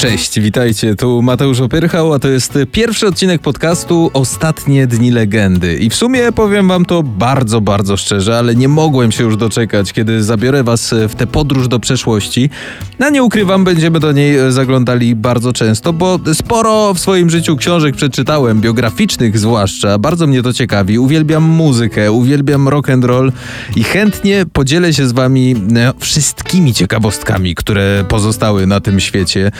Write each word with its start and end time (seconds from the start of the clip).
Cześć, 0.00 0.40
witajcie, 0.40 0.96
tu 0.96 1.22
Mateusz 1.22 1.60
Opyrchał, 1.60 2.12
a 2.12 2.18
to 2.18 2.28
jest 2.28 2.58
pierwszy 2.72 3.06
odcinek 3.06 3.40
podcastu 3.40 4.10
Ostatnie 4.12 4.86
Dni 4.86 5.10
Legendy. 5.10 5.76
I 5.76 5.90
w 5.90 5.94
sumie 5.94 6.32
powiem 6.32 6.68
wam 6.68 6.84
to 6.84 7.02
bardzo, 7.02 7.60
bardzo 7.60 7.96
szczerze, 7.96 8.38
ale 8.38 8.54
nie 8.54 8.68
mogłem 8.68 9.12
się 9.12 9.24
już 9.24 9.36
doczekać, 9.36 9.92
kiedy 9.92 10.22
zabiorę 10.22 10.64
was 10.64 10.94
w 11.08 11.14
tę 11.14 11.26
podróż 11.26 11.68
do 11.68 11.80
przeszłości. 11.80 12.50
No 12.98 13.10
nie 13.10 13.22
ukrywam, 13.22 13.64
będziemy 13.64 14.00
do 14.00 14.12
niej 14.12 14.36
zaglądali 14.48 15.14
bardzo 15.16 15.52
często, 15.52 15.92
bo 15.92 16.18
sporo 16.34 16.94
w 16.94 17.00
swoim 17.00 17.30
życiu 17.30 17.56
książek 17.56 17.96
przeczytałem, 17.96 18.60
biograficznych 18.60 19.38
zwłaszcza, 19.38 19.98
bardzo 19.98 20.26
mnie 20.26 20.42
to 20.42 20.52
ciekawi. 20.52 20.98
Uwielbiam 20.98 21.42
muzykę, 21.42 22.12
uwielbiam 22.12 22.68
rock 22.68 22.90
and 22.90 23.04
roll 23.04 23.32
i 23.76 23.84
chętnie 23.84 24.46
podzielę 24.52 24.92
się 24.94 25.08
z 25.08 25.12
wami 25.12 25.54
no, 25.68 25.80
wszystkimi 25.98 26.74
ciekawostkami, 26.74 27.54
które 27.54 28.04
pozostały 28.08 28.66
na 28.66 28.80
tym 28.80 29.00
świecie. 29.00 29.50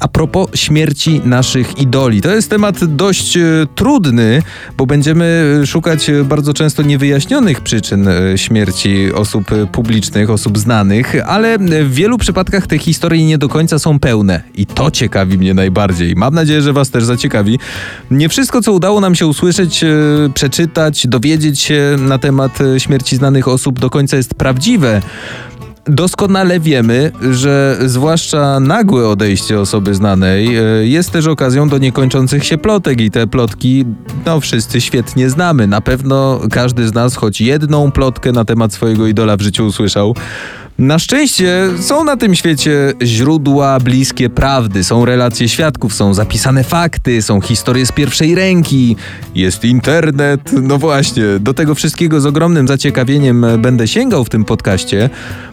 A 0.00 0.08
propos 0.08 0.48
śmierci 0.54 1.20
naszych 1.24 1.78
idoli. 1.78 2.20
To 2.20 2.30
jest 2.34 2.50
temat 2.50 2.84
dość 2.84 3.36
e, 3.36 3.42
trudny, 3.74 4.42
bo 4.76 4.86
będziemy 4.86 5.60
szukać 5.66 6.10
e, 6.10 6.24
bardzo 6.24 6.54
często 6.54 6.82
niewyjaśnionych 6.82 7.60
przyczyn 7.60 8.08
e, 8.08 8.38
śmierci 8.38 9.12
osób 9.12 9.44
publicznych, 9.72 10.30
osób 10.30 10.58
znanych, 10.58 11.14
ale 11.26 11.58
w 11.58 11.94
wielu 11.94 12.18
przypadkach 12.18 12.66
te 12.66 12.78
historie 12.78 13.26
nie 13.26 13.38
do 13.38 13.48
końca 13.48 13.78
są 13.78 13.98
pełne. 13.98 14.42
I 14.54 14.66
to 14.66 14.90
ciekawi 14.90 15.38
mnie 15.38 15.54
najbardziej. 15.54 16.16
Mam 16.16 16.34
nadzieję, 16.34 16.62
że 16.62 16.72
Was 16.72 16.90
też 16.90 17.04
zaciekawi. 17.04 17.58
Nie 18.10 18.28
wszystko, 18.28 18.62
co 18.62 18.72
udało 18.72 19.00
nam 19.00 19.14
się 19.14 19.26
usłyszeć, 19.26 19.84
przeczytać, 20.34 21.06
dowiedzieć 21.06 21.60
się 21.60 21.96
na 21.98 22.18
temat 22.18 22.58
śmierci 22.78 23.16
znanych 23.16 23.48
osób 23.48 23.80
do 23.80 23.90
końca 23.90 24.16
jest 24.16 24.34
prawdziwe. 24.34 25.02
Doskonale 25.88 26.60
wiemy, 26.60 27.12
że 27.30 27.78
zwłaszcza 27.84 28.60
nagłe 28.60 29.08
odejście 29.08 29.60
osoby 29.60 29.94
znanej 29.94 30.56
e, 30.56 30.62
jest 30.86 31.10
też 31.10 31.26
okazją 31.26 31.68
do 31.68 31.78
niekończących 31.78 32.44
się 32.44 32.58
plotek 32.58 33.00
i 33.00 33.10
te 33.10 33.26
plotki, 33.26 33.84
no 34.26 34.40
wszyscy 34.40 34.80
świetnie 34.80 35.30
znamy. 35.30 35.66
Na 35.66 35.80
pewno 35.80 36.40
każdy 36.50 36.88
z 36.88 36.94
nas 36.94 37.16
choć 37.16 37.40
jedną 37.40 37.92
plotkę 37.92 38.32
na 38.32 38.44
temat 38.44 38.72
swojego 38.72 39.06
idola 39.06 39.36
w 39.36 39.40
życiu 39.40 39.66
usłyszał. 39.66 40.14
Na 40.78 40.98
szczęście 40.98 41.68
są 41.80 42.04
na 42.04 42.16
tym 42.16 42.34
świecie 42.34 42.92
źródła 43.02 43.80
bliskie 43.80 44.30
prawdy, 44.30 44.84
są 44.84 45.04
relacje 45.04 45.48
świadków, 45.48 45.94
są 45.94 46.14
zapisane 46.14 46.64
fakty, 46.64 47.22
są 47.22 47.40
historie 47.40 47.86
z 47.86 47.92
pierwszej 47.92 48.34
ręki, 48.34 48.96
jest 49.34 49.64
internet. 49.64 50.40
No 50.62 50.78
właśnie, 50.78 51.24
do 51.40 51.54
tego 51.54 51.74
wszystkiego 51.74 52.20
z 52.20 52.26
ogromnym 52.26 52.68
zaciekawieniem 52.68 53.46
będę 53.58 53.88
sięgał 53.88 54.24
w 54.24 54.28
tym 54.28 54.44
podcaście, 54.44 55.10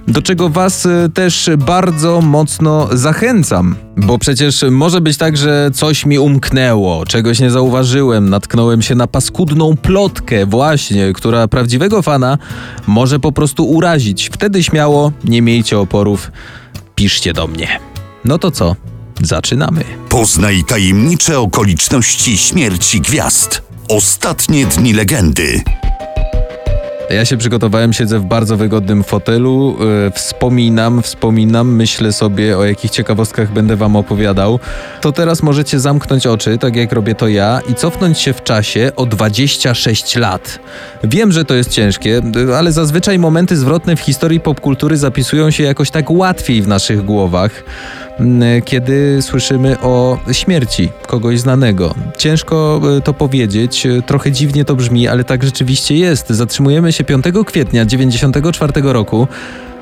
do 0.07 0.21
czego 0.21 0.49
Was 0.49 0.87
też 1.13 1.49
bardzo 1.57 2.21
mocno 2.21 2.89
zachęcam. 2.91 3.75
Bo 3.97 4.17
przecież 4.17 4.65
może 4.71 5.01
być 5.01 5.17
tak, 5.17 5.37
że 5.37 5.69
coś 5.73 6.05
mi 6.05 6.19
umknęło, 6.19 7.05
czegoś 7.05 7.39
nie 7.39 7.51
zauważyłem, 7.51 8.29
natknąłem 8.29 8.81
się 8.81 8.95
na 8.95 9.07
paskudną 9.07 9.77
plotkę, 9.77 10.45
właśnie, 10.45 11.13
która 11.13 11.47
prawdziwego 11.47 12.01
fana 12.01 12.37
może 12.87 13.19
po 13.19 13.31
prostu 13.31 13.65
urazić. 13.65 14.29
Wtedy 14.33 14.63
śmiało, 14.63 15.11
nie 15.23 15.41
miejcie 15.41 15.79
oporów, 15.79 16.31
piszcie 16.95 17.33
do 17.33 17.47
mnie. 17.47 17.79
No 18.25 18.37
to 18.39 18.51
co? 18.51 18.75
Zaczynamy. 19.21 19.83
Poznaj 20.09 20.63
tajemnicze 20.67 21.39
okoliczności 21.39 22.37
śmierci 22.37 23.01
gwiazd. 23.01 23.61
Ostatnie 23.89 24.65
dni 24.65 24.93
legendy. 24.93 25.61
Ja 27.09 27.25
się 27.25 27.37
przygotowałem, 27.37 27.93
siedzę 27.93 28.19
w 28.19 28.25
bardzo 28.25 28.57
wygodnym 28.57 29.03
fotelu, 29.03 29.75
yy, 29.79 30.11
wspominam, 30.11 31.01
wspominam, 31.01 31.75
myślę 31.75 32.13
sobie 32.13 32.57
o 32.57 32.65
jakich 32.65 32.91
ciekawostkach 32.91 33.51
będę 33.51 33.75
wam 33.75 33.95
opowiadał. 33.95 34.59
To 35.01 35.11
teraz 35.11 35.43
możecie 35.43 35.79
zamknąć 35.79 36.27
oczy, 36.27 36.57
tak 36.57 36.75
jak 36.75 36.91
robię 36.91 37.15
to 37.15 37.27
ja, 37.27 37.61
i 37.69 37.75
cofnąć 37.75 38.19
się 38.19 38.33
w 38.33 38.43
czasie 38.43 38.91
o 38.95 39.05
26 39.05 40.15
lat. 40.15 40.59
Wiem, 41.03 41.31
że 41.31 41.45
to 41.45 41.53
jest 41.53 41.69
ciężkie, 41.69 42.21
ale 42.57 42.71
zazwyczaj 42.71 43.19
momenty 43.19 43.57
zwrotne 43.57 43.95
w 43.95 43.99
historii 43.99 44.39
popkultury 44.39 44.97
zapisują 44.97 45.51
się 45.51 45.63
jakoś 45.63 45.91
tak 45.91 46.11
łatwiej 46.11 46.61
w 46.61 46.67
naszych 46.67 47.05
głowach 47.05 47.63
kiedy 48.65 49.21
słyszymy 49.21 49.79
o 49.81 50.17
śmierci 50.31 50.89
kogoś 51.07 51.39
znanego. 51.39 51.95
Ciężko 52.17 52.81
e, 52.97 53.01
to 53.01 53.13
powiedzieć, 53.13 53.85
e, 53.85 54.01
trochę 54.01 54.31
dziwnie 54.31 54.65
to 54.65 54.75
brzmi, 54.75 55.07
ale 55.07 55.23
tak 55.23 55.43
rzeczywiście 55.43 55.95
jest. 55.95 56.29
Zatrzymujemy 56.29 56.91
się 56.91 57.03
5 57.03 57.25
kwietnia 57.45 57.85
1994 57.85 58.93
roku. 58.93 59.27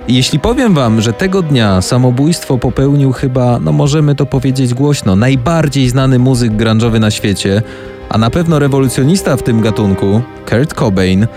Jeśli 0.07 0.39
powiem 0.39 0.73
wam, 0.73 1.01
że 1.01 1.13
tego 1.13 1.41
dnia 1.41 1.81
samobójstwo 1.81 2.57
popełnił 2.57 3.11
chyba, 3.11 3.59
no 3.59 3.71
możemy 3.71 4.15
to 4.15 4.25
powiedzieć 4.25 4.73
głośno, 4.73 5.15
najbardziej 5.15 5.89
znany 5.89 6.19
muzyk 6.19 6.53
grunge'owy 6.53 6.99
na 6.99 7.11
świecie, 7.11 7.61
a 8.09 8.17
na 8.17 8.29
pewno 8.29 8.59
rewolucjonista 8.59 9.37
w 9.37 9.43
tym 9.43 9.61
gatunku, 9.61 10.21
Kurt 10.49 10.73
Cobain, 10.73 11.27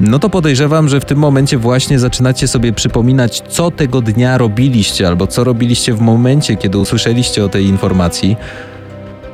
no 0.00 0.18
to 0.18 0.30
podejrzewam, 0.30 0.88
że 0.88 1.00
w 1.00 1.04
tym 1.04 1.18
momencie 1.18 1.58
właśnie 1.58 1.98
zaczynacie 1.98 2.48
sobie 2.48 2.72
przypominać, 2.72 3.42
co 3.48 3.70
tego 3.70 4.00
dnia 4.00 4.38
robiliście, 4.38 5.08
albo 5.08 5.26
co 5.26 5.44
robiliście 5.44 5.94
w 5.94 6.00
momencie, 6.00 6.56
kiedy 6.56 6.78
usłyszeliście 6.78 7.44
o 7.44 7.48
tej 7.48 7.64
informacji. 7.66 8.36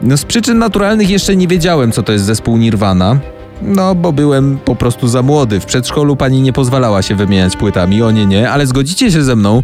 No 0.02 0.16
z 0.16 0.24
przyczyn 0.24 0.58
naturalnych 0.58 1.10
jeszcze 1.10 1.36
nie 1.36 1.48
wiedziałem, 1.48 1.92
co 1.92 2.02
to 2.02 2.12
jest 2.12 2.24
zespół 2.24 2.56
Nirvana. 2.56 3.18
No, 3.62 3.94
bo 3.94 4.12
byłem 4.12 4.58
po 4.64 4.76
prostu 4.76 5.08
za 5.08 5.22
młody. 5.22 5.60
W 5.60 5.66
przedszkolu 5.66 6.16
pani 6.16 6.42
nie 6.42 6.52
pozwalała 6.52 7.02
się 7.02 7.14
wymieniać 7.14 7.56
płytami, 7.56 8.02
o 8.02 8.10
nie, 8.10 8.26
nie, 8.26 8.50
ale 8.50 8.66
zgodzicie 8.66 9.12
się 9.12 9.22
ze 9.22 9.36
mną, 9.36 9.62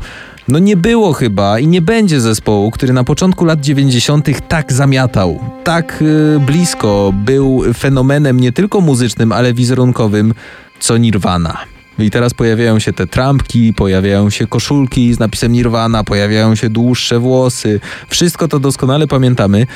no 0.48 0.58
nie 0.58 0.76
było 0.76 1.12
chyba 1.12 1.58
i 1.58 1.66
nie 1.66 1.82
będzie 1.82 2.20
zespołu, 2.20 2.70
który 2.70 2.92
na 2.92 3.04
początku 3.04 3.44
lat 3.44 3.60
90. 3.60 4.28
tak 4.48 4.72
zamiatał, 4.72 5.40
tak 5.64 5.98
yy, 6.00 6.40
blisko 6.46 7.12
był 7.24 7.62
fenomenem 7.74 8.40
nie 8.40 8.52
tylko 8.52 8.80
muzycznym, 8.80 9.32
ale 9.32 9.54
wizerunkowym 9.54 10.34
co 10.80 10.96
Nirvana. 10.96 11.58
I 11.98 12.10
teraz 12.10 12.34
pojawiają 12.34 12.78
się 12.78 12.92
te 12.92 13.06
trampki, 13.06 13.74
pojawiają 13.74 14.30
się 14.30 14.46
koszulki 14.46 15.14
z 15.14 15.18
napisem 15.18 15.52
Nirvana, 15.52 16.04
pojawiają 16.04 16.54
się 16.54 16.70
dłuższe 16.70 17.18
włosy. 17.18 17.80
Wszystko 18.08 18.48
to 18.48 18.60
doskonale 18.60 19.06
pamiętamy. 19.06 19.66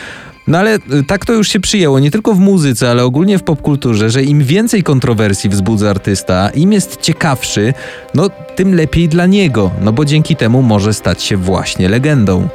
No 0.47 0.59
ale 0.59 0.75
y, 0.75 0.81
tak 1.07 1.25
to 1.25 1.33
już 1.33 1.49
się 1.49 1.61
przyjęło, 1.61 1.99
nie 1.99 2.11
tylko 2.11 2.35
w 2.35 2.39
muzyce, 2.39 2.91
ale 2.91 3.05
ogólnie 3.05 3.39
w 3.39 3.43
popkulturze, 3.43 4.11
że 4.11 4.23
im 4.23 4.45
więcej 4.45 4.83
kontrowersji 4.83 5.51
wzbudza 5.51 5.91
artysta, 5.91 6.51
im 6.51 6.73
jest 6.73 7.01
ciekawszy, 7.01 7.75
no 8.15 8.29
tym 8.57 8.75
lepiej 8.75 9.09
dla 9.09 9.27
niego, 9.27 9.71
no 9.81 9.93
bo 9.93 10.05
dzięki 10.05 10.37
temu 10.37 10.63
może 10.63 10.95
stać 10.95 11.23
się 11.23 11.37
właśnie 11.37 11.89
legendą. 11.89 12.49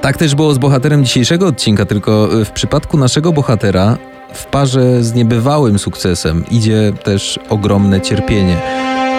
Tak 0.00 0.16
też 0.16 0.34
było 0.34 0.54
z 0.54 0.58
bohaterem 0.58 1.04
dzisiejszego 1.04 1.46
odcinka, 1.46 1.86
tylko 1.86 2.40
y, 2.40 2.44
w 2.44 2.50
przypadku 2.50 2.98
naszego 2.98 3.32
bohatera 3.32 3.98
w 4.34 4.46
parze 4.46 5.04
z 5.04 5.14
niebywałym 5.14 5.78
sukcesem 5.78 6.44
idzie 6.50 6.92
też 7.04 7.38
ogromne 7.48 8.00
cierpienie. 8.00 8.56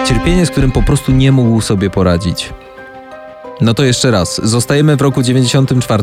Cierpienie, 0.06 0.46
z 0.46 0.50
którym 0.50 0.72
po 0.72 0.82
prostu 0.82 1.12
nie 1.12 1.32
mógł 1.32 1.60
sobie 1.60 1.90
poradzić. 1.90 2.52
No 3.60 3.74
to 3.74 3.84
jeszcze 3.84 4.10
raz. 4.10 4.40
Zostajemy 4.44 4.96
w 4.96 5.00
roku 5.00 5.22
94. 5.22 6.02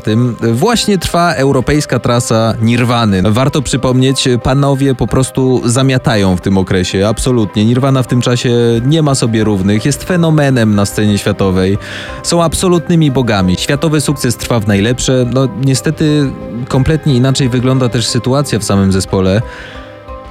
Właśnie 0.53 0.97
trwa 0.97 1.33
europejska 1.33 1.99
trasa 1.99 2.53
Nirwany. 2.61 3.21
Warto 3.25 3.61
przypomnieć, 3.61 4.29
panowie 4.43 4.95
po 4.95 5.07
prostu 5.07 5.61
zamiatają 5.65 6.37
w 6.37 6.41
tym 6.41 6.57
okresie. 6.57 7.07
Absolutnie. 7.07 7.65
Nirwana 7.65 8.03
w 8.03 8.07
tym 8.07 8.21
czasie 8.21 8.51
nie 8.85 9.01
ma 9.01 9.15
sobie 9.15 9.43
równych. 9.43 9.85
Jest 9.85 10.03
fenomenem 10.03 10.75
na 10.75 10.85
scenie 10.85 11.17
światowej. 11.17 11.77
Są 12.23 12.43
absolutnymi 12.43 13.11
bogami. 13.11 13.55
Światowy 13.55 14.01
sukces 14.01 14.37
trwa 14.37 14.59
w 14.59 14.67
najlepsze. 14.67 15.25
No 15.33 15.47
niestety 15.65 16.31
kompletnie 16.67 17.15
inaczej 17.15 17.49
wygląda 17.49 17.89
też 17.89 18.07
sytuacja 18.07 18.59
w 18.59 18.63
samym 18.63 18.91
zespole. 18.91 19.41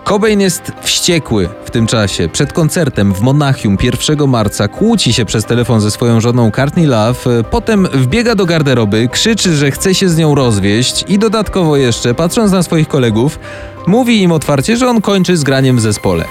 Cobain 0.05 0.41
jest 0.41 0.73
wściekły 0.83 1.49
w 1.65 1.71
tym 1.71 1.87
czasie. 1.87 2.29
Przed 2.29 2.53
koncertem 2.53 3.15
w 3.15 3.21
Monachium 3.21 3.77
1 3.83 4.29
marca 4.29 4.69
kłóci 4.69 5.13
się 5.13 5.25
przez 5.25 5.45
telefon 5.45 5.81
ze 5.81 5.91
swoją 5.91 6.21
żoną 6.21 6.51
Courtney 6.51 6.87
Love, 6.87 7.45
potem 7.51 7.89
wbiega 7.93 8.35
do 8.35 8.47
garderoby, 8.47 9.09
krzyczy, 9.09 9.57
że 9.57 9.71
chce 9.71 9.95
się 9.95 10.09
z 10.09 10.17
nią 10.17 10.35
rozwieść 10.35 11.05
i 11.09 11.19
dodatkowo 11.19 11.77
jeszcze, 11.77 12.15
patrząc 12.15 12.53
na 12.53 12.63
swoich 12.63 12.89
kolegów, 12.89 13.39
mówi 13.87 14.23
im 14.23 14.33
otwarcie, 14.33 14.77
że 14.77 14.89
on 14.89 15.01
kończy 15.01 15.37
z 15.37 15.45
graniem 15.45 15.77
w 15.77 15.81
zespole. 15.81 16.25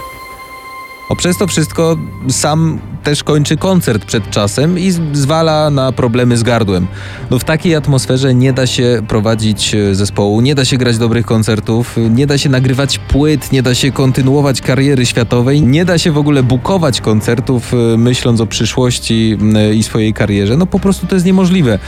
O 1.10 1.16
przez 1.16 1.38
to 1.38 1.48
wszystko 1.48 1.98
sam 2.30 2.80
też 3.04 3.24
kończy 3.24 3.58
koncert 3.58 4.06
przed 4.06 4.30
czasem 4.30 4.80
i 4.80 4.92
zwala 5.14 5.70
na 5.70 5.92
problemy 5.92 6.38
z 6.38 6.44
gardłem. 6.44 6.88
No 7.32 7.40
w 7.40 7.44
takiej 7.44 7.76
atmosferze 7.76 8.36
nie 8.36 8.54
da 8.54 8.68
się 8.68 9.02
prowadzić 9.08 9.76
e, 9.76 9.96
zespołu, 9.96 10.42
nie 10.42 10.56
da 10.56 10.66
się 10.66 10.78
grać 10.78 10.98
dobrych 10.98 11.26
koncertów, 11.26 11.96
nie 12.10 12.28
da 12.28 12.38
się 12.38 12.50
nagrywać 12.50 12.98
płyt, 12.98 13.52
nie 13.52 13.64
da 13.64 13.76
się 13.76 13.92
kontynuować 13.92 14.62
kariery 14.62 15.06
światowej, 15.06 15.62
nie 15.62 15.86
da 15.86 15.98
się 15.98 16.12
w 16.12 16.18
ogóle 16.18 16.44
bukować 16.44 17.02
koncertów 17.02 17.74
e, 17.74 17.98
myśląc 17.98 18.42
o 18.42 18.46
przyszłości 18.46 19.38
i 19.76 19.84
swojej 19.84 20.14
karierze. 20.14 20.58
No 20.58 20.66
po 20.66 20.80
prostu 20.80 21.08
to 21.08 21.16
jest 21.16 21.26
niemożliwe. 21.26 21.80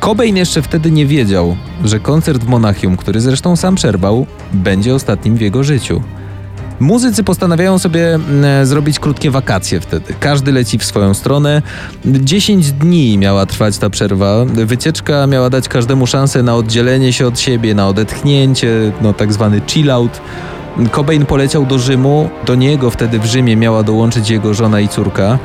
Cobain 0.00 0.36
jeszcze 0.36 0.62
wtedy 0.62 0.90
nie 0.90 1.06
wiedział, 1.06 1.56
że 1.84 2.00
koncert 2.00 2.44
w 2.44 2.48
Monachium, 2.48 2.96
który 2.96 3.20
zresztą 3.20 3.56
sam 3.56 3.74
przerwał, 3.74 4.26
będzie 4.52 4.94
ostatnim 4.94 5.36
w 5.36 5.40
jego 5.40 5.64
życiu. 5.64 6.02
Muzycy 6.80 7.24
postanawiają 7.24 7.78
sobie 7.78 8.14
mm, 8.14 8.66
zrobić 8.66 8.98
krótkie 8.98 9.30
wakacje 9.30 9.80
wtedy. 9.80 10.14
Każdy 10.20 10.52
leci 10.52 10.78
w 10.78 10.84
swoją 10.84 11.14
stronę. 11.14 11.62
10 12.04 12.72
dni 12.72 13.18
miała 13.18 13.46
trwać 13.46 13.78
ta 13.78 13.90
przerwa. 13.90 14.44
Wycieczka 14.44 15.26
miała 15.26 15.50
dać 15.50 15.68
każdemu 15.68 16.06
szansę 16.06 16.42
na 16.42 16.56
oddzielenie 16.56 17.12
się 17.12 17.26
od 17.26 17.40
siebie, 17.40 17.74
na 17.74 17.88
odetchnięcie, 17.88 18.92
no 19.00 19.12
tak 19.12 19.32
zwany 19.32 19.60
chill 19.66 19.90
out. 19.90 20.20
Cobain 20.92 21.26
poleciał 21.26 21.66
do 21.66 21.78
Rzymu. 21.78 22.30
Do 22.46 22.54
niego 22.54 22.90
wtedy 22.90 23.18
w 23.18 23.26
Rzymie 23.26 23.56
miała 23.56 23.82
dołączyć 23.82 24.30
jego 24.30 24.54
żona 24.54 24.80
i 24.80 24.88
córka. 24.88 25.38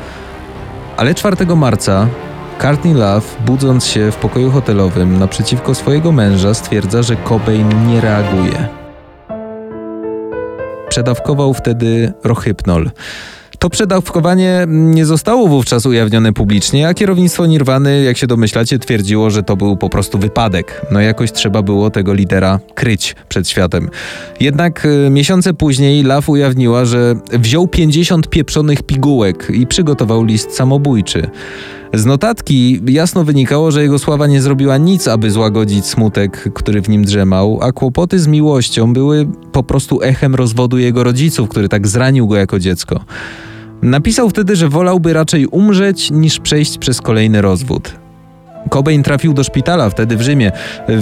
Ale 0.96 1.14
4 1.14 1.56
marca 1.56 2.06
Courtney 2.58 2.94
Love, 2.94 3.26
budząc 3.46 3.86
się 3.86 4.10
w 4.10 4.16
pokoju 4.16 4.50
hotelowym 4.50 5.18
naprzeciwko 5.18 5.74
swojego 5.74 6.12
męża, 6.12 6.54
stwierdza, 6.54 7.02
że 7.02 7.16
Cobain 7.16 7.86
nie 7.88 8.00
reaguje. 8.00 8.77
Przedawkował 10.98 11.54
wtedy 11.54 12.12
rohypnol. 12.24 12.90
To 13.58 13.70
przedawkowanie 13.70 14.64
nie 14.68 15.06
zostało 15.06 15.48
wówczas 15.48 15.86
ujawnione 15.86 16.32
publicznie, 16.32 16.88
a 16.88 16.94
kierownictwo 16.94 17.46
Nirwany, 17.46 18.02
jak 18.02 18.16
się 18.16 18.26
domyślacie, 18.26 18.78
twierdziło, 18.78 19.30
że 19.30 19.42
to 19.42 19.56
był 19.56 19.76
po 19.76 19.90
prostu 19.90 20.18
wypadek. 20.18 20.86
No 20.90 21.00
jakoś 21.00 21.32
trzeba 21.32 21.62
było 21.62 21.90
tego 21.90 22.14
lidera 22.14 22.60
kryć 22.74 23.16
przed 23.28 23.48
światem. 23.48 23.90
Jednak 24.40 24.84
y, 24.84 25.10
miesiące 25.10 25.54
później 25.54 26.02
Love 26.02 26.32
ujawniła, 26.32 26.84
że 26.84 27.14
wziął 27.32 27.68
50 27.68 28.28
pieprzonych 28.28 28.82
pigułek 28.82 29.50
i 29.50 29.66
przygotował 29.66 30.24
list 30.24 30.56
samobójczy. 30.56 31.30
Z 31.94 32.06
notatki 32.06 32.80
jasno 32.86 33.24
wynikało, 33.24 33.70
że 33.70 33.82
jego 33.82 33.98
sława 33.98 34.26
nie 34.26 34.42
zrobiła 34.42 34.76
nic, 34.76 35.08
aby 35.08 35.30
złagodzić 35.30 35.86
smutek, 35.86 36.52
który 36.54 36.82
w 36.82 36.88
nim 36.88 37.04
drzemał, 37.04 37.58
a 37.62 37.72
kłopoty 37.72 38.18
z 38.18 38.26
miłością 38.26 38.92
były 38.92 39.26
po 39.52 39.62
prostu 39.62 40.02
echem 40.02 40.34
rozwodu 40.34 40.78
jego 40.78 41.04
rodziców, 41.04 41.48
który 41.48 41.68
tak 41.68 41.88
zranił 41.88 42.26
go 42.26 42.36
jako 42.36 42.58
dziecko. 42.58 43.00
Napisał 43.82 44.30
wtedy, 44.30 44.56
że 44.56 44.68
wolałby 44.68 45.12
raczej 45.12 45.46
umrzeć 45.46 46.10
niż 46.10 46.40
przejść 46.40 46.78
przez 46.78 47.00
kolejny 47.00 47.42
rozwód. 47.42 47.94
Cobain 48.70 49.02
trafił 49.02 49.34
do 49.34 49.44
szpitala 49.44 49.90
wtedy 49.90 50.16
w 50.16 50.22
Rzymie. 50.22 50.52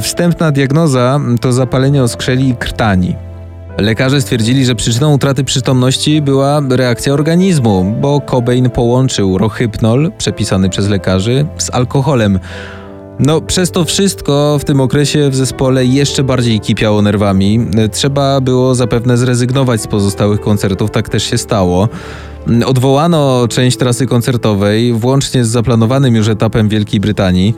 Wstępna 0.03 0.53
diagnoza 0.53 1.21
to 1.41 1.53
zapalenie 1.53 2.03
oskrzeli 2.03 2.49
i 2.49 2.57
krtani. 2.57 3.15
Lekarze 3.79 4.21
stwierdzili, 4.21 4.65
że 4.65 4.75
przyczyną 4.75 5.15
utraty 5.15 5.45
przytomności 5.45 6.23
była 6.23 6.63
reakcja 6.71 7.13
organizmu, 7.13 7.97
bo 8.01 8.21
Cobain 8.21 8.71
połączył 8.71 9.39
rohypnol, 9.39 10.13
przepisany 10.19 10.69
przez 10.69 10.89
lekarzy, 10.89 11.47
z 11.59 11.75
alkoholem. 11.75 12.39
No, 13.19 13.41
przez 13.41 13.71
to 13.71 13.85
wszystko 13.85 14.59
w 14.59 14.65
tym 14.65 14.81
okresie 14.81 15.31
w 15.31 15.37
zespole 15.37 15.85
jeszcze 15.85 16.25
bardziej 16.25 16.61
kipiało 16.61 17.03
nerwami. 17.03 17.67
Trzeba 17.93 18.41
było 18.41 18.75
zapewne 18.75 19.17
zrezygnować 19.17 19.81
z 19.81 19.87
pozostałych 19.87 20.41
koncertów, 20.41 20.91
tak 20.91 21.09
też 21.09 21.23
się 21.23 21.39
stało. 21.39 21.89
Odwołano 22.67 23.49
część 23.49 23.77
trasy 23.77 24.07
koncertowej, 24.07 24.93
włącznie 24.93 25.45
z 25.45 25.49
zaplanowanym 25.49 26.15
już 26.15 26.29
etapem 26.29 26.69
Wielkiej 26.69 27.01
Brytanii. 27.01 27.55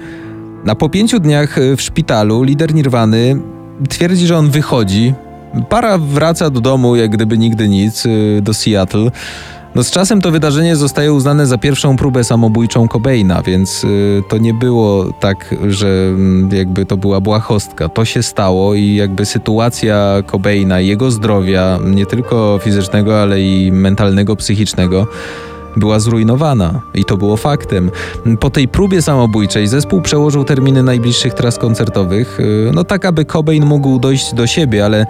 A 0.67 0.75
po 0.75 0.89
pięciu 0.89 1.21
dniach 1.21 1.57
w 1.77 1.83
szpitalu 1.83 2.43
lider 2.43 2.75
Nirwany 2.75 3.41
twierdzi, 3.89 4.27
że 4.27 4.39
on 4.39 4.51
wychodzi. 4.51 5.15
Para 5.69 5.99
wraca 5.99 6.51
do 6.51 6.61
domu, 6.61 6.97
jak 6.97 7.11
gdyby 7.11 7.39
nigdy 7.39 7.69
nic, 7.69 8.07
y, 8.07 8.41
do 8.43 8.55
Seattle. 8.55 9.11
No 9.75 9.85
z 9.85 9.91
czasem 9.91 10.21
to 10.21 10.31
wydarzenie 10.31 10.77
zostaje 10.77 11.13
uznane 11.13 11.47
za 11.47 11.59
pierwszą 11.59 11.97
próbę 11.97 12.25
samobójczą 12.25 12.89
Cobaina, 12.89 13.43
więc 13.43 13.85
y, 13.85 14.23
to 14.29 14.39
nie 14.39 14.55
było 14.55 15.13
tak, 15.21 15.55
że 15.69 15.87
mm, 15.87 16.51
jakby 16.53 16.87
to 16.87 16.97
była 16.97 17.21
błahostka. 17.21 17.89
To 17.89 18.05
się 18.05 18.23
stało 18.23 18.75
i 18.75 18.95
jakby 18.95 19.27
sytuacja 19.27 20.23
Cobaina, 20.31 20.81
jego 20.81 21.11
zdrowia, 21.11 21.79
nie 21.85 22.07
tylko 22.07 22.61
fizycznego, 22.63 23.23
ale 23.23 23.41
i 23.41 23.73
mentalnego, 23.73 24.37
psychicznego, 24.37 25.07
była 25.79 25.99
zrujnowana 25.99 26.81
i 26.95 27.05
to 27.05 27.17
było 27.17 27.37
faktem. 27.37 27.91
Po 28.41 28.51
tej 28.51 28.69
próbie 28.69 29.03
samobójczej 29.03 29.69
zespół 29.69 30.03
przełożył 30.03 30.45
terminy 30.45 30.83
najbliższych 30.83 31.35
tras 31.35 31.59
koncertowych, 31.59 32.41
y, 32.41 32.71
no 32.75 32.85
tak 32.85 33.05
aby 33.05 33.25
Cobain 33.25 33.67
mógł 33.67 33.99
dojść 33.99 34.35
do 34.35 34.47
siebie, 34.47 34.85
ale 34.85 35.07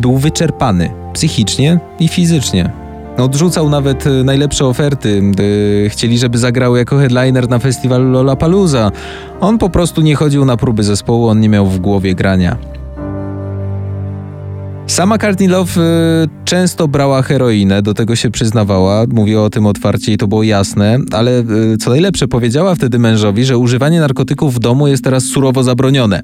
był 0.00 0.18
wyczerpany 0.18 0.90
psychicznie 1.12 1.80
i 2.00 2.08
fizycznie. 2.08 2.72
Odrzucał 3.18 3.70
nawet 3.70 4.06
y, 4.06 4.24
najlepsze 4.24 4.66
oferty. 4.66 5.22
Y, 5.40 5.88
chcieli, 5.90 6.18
żeby 6.18 6.38
zagrał 6.38 6.76
jako 6.76 6.98
headliner 6.98 7.48
na 7.48 7.58
festiwalu 7.58 8.10
Lollapalooza. 8.10 8.90
On 9.40 9.58
po 9.58 9.70
prostu 9.70 10.00
nie 10.00 10.14
chodził 10.14 10.44
na 10.44 10.56
próby 10.56 10.82
zespołu, 10.82 11.28
on 11.28 11.40
nie 11.40 11.48
miał 11.48 11.66
w 11.66 11.78
głowie 11.78 12.14
grania. 12.14 12.79
Sama 14.90 15.18
Courtney 15.18 15.48
Love 15.48 15.76
y, 15.76 16.28
często 16.44 16.88
brała 16.88 17.22
heroinę, 17.22 17.82
do 17.82 17.94
tego 17.94 18.16
się 18.16 18.30
przyznawała, 18.30 19.04
mówiła 19.12 19.44
o 19.44 19.50
tym 19.50 19.66
otwarcie 19.66 20.12
i 20.12 20.16
to 20.16 20.28
było 20.28 20.42
jasne, 20.42 20.98
ale 21.12 21.40
y, 21.40 21.76
co 21.76 21.90
najlepsze 21.90 22.28
powiedziała 22.28 22.74
wtedy 22.74 22.98
mężowi, 22.98 23.44
że 23.44 23.58
używanie 23.58 24.00
narkotyków 24.00 24.54
w 24.54 24.58
domu 24.58 24.88
jest 24.88 25.04
teraz 25.04 25.24
surowo 25.24 25.62
zabronione. 25.62 26.22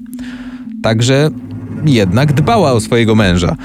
Także 0.83 1.29
jednak 1.85 2.33
dbała 2.33 2.71
o 2.71 2.79
swojego 2.79 3.15
męża. 3.15 3.55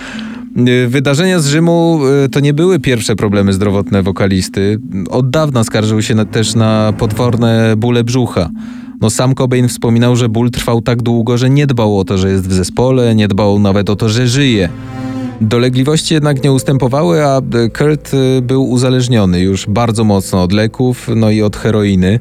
Y, 0.69 0.89
Wydarzenia 0.89 1.41
z 1.41 1.47
Rzymu 1.47 2.01
to 2.33 2.41
nie 2.41 2.55
były 2.55 2.81
pierwsze 2.81 3.17
problemy 3.17 3.53
zdrowotne 3.53 4.03
wokalisty. 4.03 4.79
Od 5.11 5.31
dawna 5.31 5.65
skarżył 5.65 6.03
się 6.03 6.15
na, 6.15 6.25
też 6.25 6.55
na 6.55 6.93
potworne 6.99 7.75
bóle 7.77 8.05
brzucha. 8.05 8.51
No 9.03 9.11
sam 9.11 9.35
Cobain 9.35 9.69
wspominał, 9.69 10.17
że 10.17 10.29
ból 10.29 10.51
trwał 10.51 10.81
tak 10.81 11.03
długo, 11.03 11.39
że 11.39 11.51
nie 11.51 11.67
dbał 11.67 11.99
o 11.99 12.05
to, 12.05 12.19
że 12.19 12.31
jest 12.31 12.49
w 12.49 12.53
zespole, 12.53 13.15
nie 13.15 13.29
dbał 13.29 13.59
nawet 13.59 13.91
o 13.91 13.97
to, 13.97 14.09
że 14.09 14.29
żyje. 14.29 14.69
Dolegliwości 15.41 16.15
jednak 16.15 16.45
nie 16.45 16.53
ustępowały, 16.53 17.25
a 17.25 17.39
y, 17.39 17.71
Kurt 17.71 18.15
y, 18.15 18.43
był 18.43 18.71
uzależniony 18.71 19.41
już 19.41 19.67
bardzo 19.67 20.05
mocno 20.05 20.43
od 20.43 20.53
leków, 20.53 21.09
no 21.17 21.31
i 21.31 21.43
od 21.43 21.57
heroiny. 21.57 22.19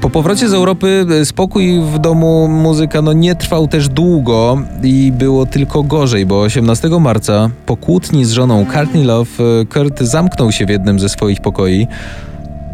Po 0.00 0.10
powrocie 0.10 0.48
z 0.48 0.54
Europy 0.54 1.06
y, 1.20 1.24
spokój 1.24 1.80
w 1.80 1.98
domu 1.98 2.48
muzyka 2.48 3.02
no 3.02 3.12
nie 3.12 3.34
trwał 3.34 3.68
też 3.68 3.88
długo 3.88 4.62
i 4.82 5.12
było 5.18 5.46
tylko 5.46 5.82
gorzej, 5.82 6.26
bo 6.26 6.40
18 6.40 6.88
marca 7.00 7.50
po 7.66 7.76
kłótni 7.76 8.24
z 8.24 8.30
żoną 8.30 8.66
Courtney 8.66 9.04
Love 9.04 9.30
Kurt 9.72 10.00
zamknął 10.00 10.52
się 10.52 10.66
w 10.66 10.68
jednym 10.68 11.00
ze 11.00 11.08
swoich 11.08 11.40
pokoi. 11.40 11.86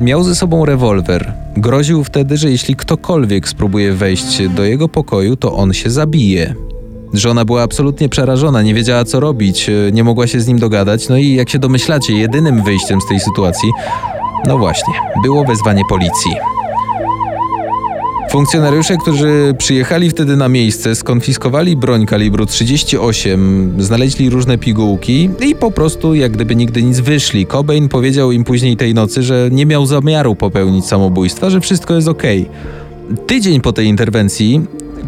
Miał 0.00 0.22
ze 0.22 0.34
sobą 0.34 0.64
rewolwer. 0.64 1.32
Groził 1.56 2.04
wtedy, 2.04 2.36
że 2.36 2.50
jeśli 2.50 2.76
ktokolwiek 2.76 3.48
spróbuje 3.48 3.92
wejść 3.92 4.48
do 4.48 4.64
jego 4.64 4.88
pokoju, 4.88 5.36
to 5.36 5.56
on 5.56 5.72
się 5.72 5.90
zabije. 5.90 6.54
Żona 7.14 7.44
była 7.44 7.62
absolutnie 7.62 8.08
przerażona, 8.08 8.62
nie 8.62 8.74
wiedziała 8.74 9.04
co 9.04 9.20
robić, 9.20 9.70
nie 9.92 10.04
mogła 10.04 10.26
się 10.26 10.40
z 10.40 10.46
nim 10.46 10.58
dogadać, 10.58 11.08
no 11.08 11.16
i 11.16 11.34
jak 11.34 11.50
się 11.50 11.58
domyślacie, 11.58 12.12
jedynym 12.12 12.62
wyjściem 12.62 13.00
z 13.00 13.08
tej 13.08 13.20
sytuacji, 13.20 13.70
no 14.46 14.58
właśnie, 14.58 14.94
było 15.22 15.44
wezwanie 15.44 15.82
policji. 15.88 16.32
Funkcjonariusze, 18.30 18.96
którzy 18.96 19.54
przyjechali 19.58 20.10
wtedy 20.10 20.36
na 20.36 20.48
miejsce, 20.48 20.94
skonfiskowali 20.94 21.76
broń 21.76 22.06
kalibru 22.06 22.46
38, 22.46 23.74
znaleźli 23.78 24.30
różne 24.30 24.58
pigułki 24.58 25.30
i 25.46 25.54
po 25.54 25.70
prostu, 25.70 26.14
jak 26.14 26.32
gdyby 26.32 26.56
nigdy 26.56 26.82
nic, 26.82 27.00
wyszli. 27.00 27.46
Cobain 27.46 27.88
powiedział 27.88 28.32
im 28.32 28.44
później 28.44 28.76
tej 28.76 28.94
nocy, 28.94 29.22
że 29.22 29.48
nie 29.52 29.66
miał 29.66 29.86
zamiaru 29.86 30.34
popełnić 30.34 30.86
samobójstwa, 30.86 31.50
że 31.50 31.60
wszystko 31.60 31.94
jest 31.94 32.08
okej. 32.08 32.48
Tydzień 33.26 33.60
po 33.60 33.72
tej 33.72 33.86
interwencji 33.86 34.60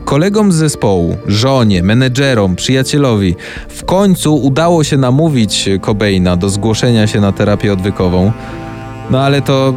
kolegom 0.04 0.52
z 0.52 0.54
zespołu, 0.54 1.16
żonie, 1.26 1.82
menedżerom, 1.82 2.56
przyjacielowi 2.56 3.36
w 3.68 3.84
końcu 3.84 4.36
udało 4.36 4.84
się 4.84 4.96
namówić 4.96 5.68
Cobaina 5.80 6.36
do 6.36 6.48
zgłoszenia 6.48 7.06
się 7.06 7.20
na 7.20 7.32
terapię 7.32 7.72
odwykową. 7.72 8.32
No 9.10 9.20
ale 9.20 9.42
to 9.42 9.74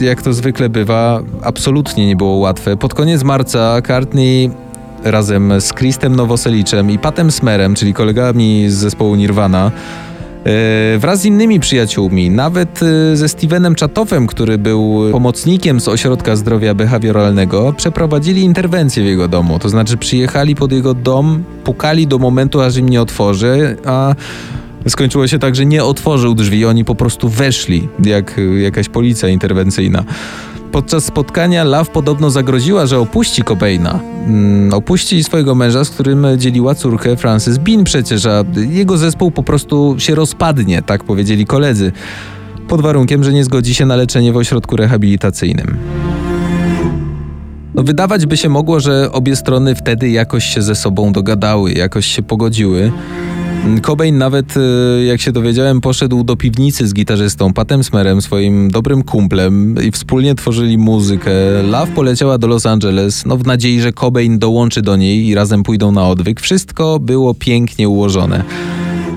jak 0.00 0.22
to 0.22 0.32
zwykle 0.32 0.68
bywa, 0.68 1.22
absolutnie 1.42 2.06
nie 2.06 2.16
było 2.16 2.36
łatwe. 2.36 2.76
Pod 2.76 2.94
koniec 2.94 3.22
marca 3.22 3.82
Courtney 3.82 4.50
razem 5.04 5.60
z 5.60 5.74
Christem 5.74 6.16
Nowoseliczem 6.16 6.90
i 6.90 6.98
Patem 6.98 7.30
Smerem, 7.30 7.74
czyli 7.74 7.94
kolegami 7.94 8.64
z 8.68 8.74
zespołu 8.74 9.14
Nirvana, 9.14 9.70
e, 10.44 10.98
wraz 10.98 11.20
z 11.20 11.24
innymi 11.24 11.60
przyjaciółmi, 11.60 12.30
nawet 12.30 12.80
e, 12.82 13.16
ze 13.16 13.28
Stevenem 13.28 13.74
Chatoffem, 13.74 14.26
który 14.26 14.58
był 14.58 15.02
pomocnikiem 15.12 15.80
z 15.80 15.88
Ośrodka 15.88 16.36
Zdrowia 16.36 16.74
Behawioralnego, 16.74 17.72
przeprowadzili 17.76 18.42
interwencję 18.42 19.02
w 19.02 19.06
jego 19.06 19.28
domu. 19.28 19.58
To 19.58 19.68
znaczy 19.68 19.96
przyjechali 19.96 20.54
pod 20.54 20.72
jego 20.72 20.94
dom, 20.94 21.44
pukali 21.64 22.06
do 22.06 22.18
momentu, 22.18 22.60
aż 22.60 22.76
im 22.76 22.88
nie 22.88 23.02
otworzy, 23.02 23.76
a 23.84 24.14
Skończyło 24.88 25.26
się 25.26 25.38
tak, 25.38 25.56
że 25.56 25.66
nie 25.66 25.84
otworzył 25.84 26.34
drzwi, 26.34 26.64
oni 26.64 26.84
po 26.84 26.94
prostu 26.94 27.28
weszli, 27.28 27.88
jak 28.04 28.40
jakaś 28.58 28.88
policja 28.88 29.28
interwencyjna. 29.28 30.04
Podczas 30.72 31.04
spotkania 31.04 31.64
Love 31.64 31.90
podobno 31.90 32.30
zagroziła, 32.30 32.86
że 32.86 32.98
opuści 32.98 33.42
Cobaina. 33.42 34.00
Mm, 34.26 34.74
opuści 34.74 35.24
swojego 35.24 35.54
męża, 35.54 35.84
z 35.84 35.90
którym 35.90 36.26
dzieliła 36.36 36.74
córkę 36.74 37.16
Frances 37.16 37.58
Bean 37.58 37.84
przecież, 37.84 38.26
a 38.26 38.44
jego 38.70 38.98
zespół 38.98 39.30
po 39.30 39.42
prostu 39.42 39.96
się 39.98 40.14
rozpadnie, 40.14 40.82
tak 40.82 41.04
powiedzieli 41.04 41.46
koledzy. 41.46 41.92
Pod 42.68 42.80
warunkiem, 42.80 43.24
że 43.24 43.32
nie 43.32 43.44
zgodzi 43.44 43.74
się 43.74 43.86
na 43.86 43.96
leczenie 43.96 44.32
w 44.32 44.36
ośrodku 44.36 44.76
rehabilitacyjnym. 44.76 45.76
No, 47.74 47.82
wydawać 47.82 48.26
by 48.26 48.36
się 48.36 48.48
mogło, 48.48 48.80
że 48.80 49.12
obie 49.12 49.36
strony 49.36 49.74
wtedy 49.74 50.08
jakoś 50.08 50.44
się 50.44 50.62
ze 50.62 50.74
sobą 50.74 51.12
dogadały, 51.12 51.72
jakoś 51.72 52.06
się 52.06 52.22
pogodziły. 52.22 52.92
Cobain 53.82 54.18
nawet, 54.18 54.54
e, 54.56 55.04
jak 55.04 55.20
się 55.20 55.32
dowiedziałem, 55.32 55.80
poszedł 55.80 56.24
do 56.24 56.36
piwnicy 56.36 56.88
z 56.88 56.94
gitarzystą 56.94 57.52
Patem 57.52 57.84
Smerem, 57.84 58.22
swoim 58.22 58.70
dobrym 58.70 59.02
kumplem 59.02 59.74
i 59.84 59.90
wspólnie 59.90 60.34
tworzyli 60.34 60.78
muzykę. 60.78 61.30
Love 61.62 61.92
poleciała 61.92 62.38
do 62.38 62.46
Los 62.46 62.66
Angeles, 62.66 63.26
no 63.26 63.36
w 63.36 63.46
nadziei, 63.46 63.80
że 63.80 63.92
Cobain 63.92 64.38
dołączy 64.38 64.82
do 64.82 64.96
niej 64.96 65.26
i 65.26 65.34
razem 65.34 65.62
pójdą 65.62 65.92
na 65.92 66.08
odwyk. 66.08 66.40
Wszystko 66.40 66.98
było 66.98 67.34
pięknie 67.34 67.88
ułożone. 67.88 68.44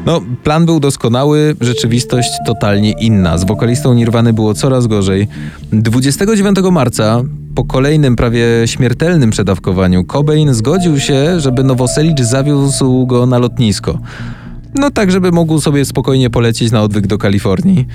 No, 0.05 0.21
plan 0.43 0.65
był 0.65 0.79
doskonały, 0.79 1.55
rzeczywistość 1.61 2.29
totalnie 2.45 2.91
inna. 2.91 3.37
Z 3.37 3.43
wokalistą 3.43 3.93
Nirwany 3.93 4.33
było 4.33 4.53
coraz 4.53 4.87
gorzej. 4.87 5.27
29 5.73 6.57
marca, 6.71 7.23
po 7.55 7.63
kolejnym 7.63 8.15
prawie 8.15 8.45
śmiertelnym 8.65 9.29
przedawkowaniu, 9.29 10.05
Cobain 10.05 10.53
zgodził 10.53 10.99
się, 10.99 11.39
żeby 11.39 11.63
Nowoselicz 11.63 12.21
zawiózł 12.21 13.05
go 13.05 13.25
na 13.25 13.37
lotnisko. 13.37 13.99
No 14.75 14.91
tak, 14.91 15.11
żeby 15.11 15.31
mógł 15.31 15.61
sobie 15.61 15.85
spokojnie 15.85 16.29
polecieć 16.29 16.71
na 16.71 16.81
odwyk 16.81 17.07
do 17.07 17.17
Kalifornii. 17.17 17.87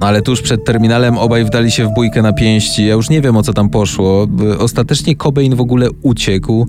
Ale 0.00 0.22
tuż 0.22 0.42
przed 0.42 0.64
terminalem 0.64 1.18
obaj 1.18 1.44
wdali 1.44 1.70
się 1.70 1.86
w 1.86 1.94
bójkę 1.94 2.22
na 2.22 2.32
pięści. 2.32 2.86
Ja 2.86 2.94
już 2.94 3.10
nie 3.10 3.20
wiem 3.20 3.36
o 3.36 3.42
co 3.42 3.52
tam 3.52 3.70
poszło. 3.70 4.26
Ostatecznie 4.58 5.16
Cobain 5.16 5.54
w 5.54 5.60
ogóle 5.60 5.88
uciekł 6.02 6.66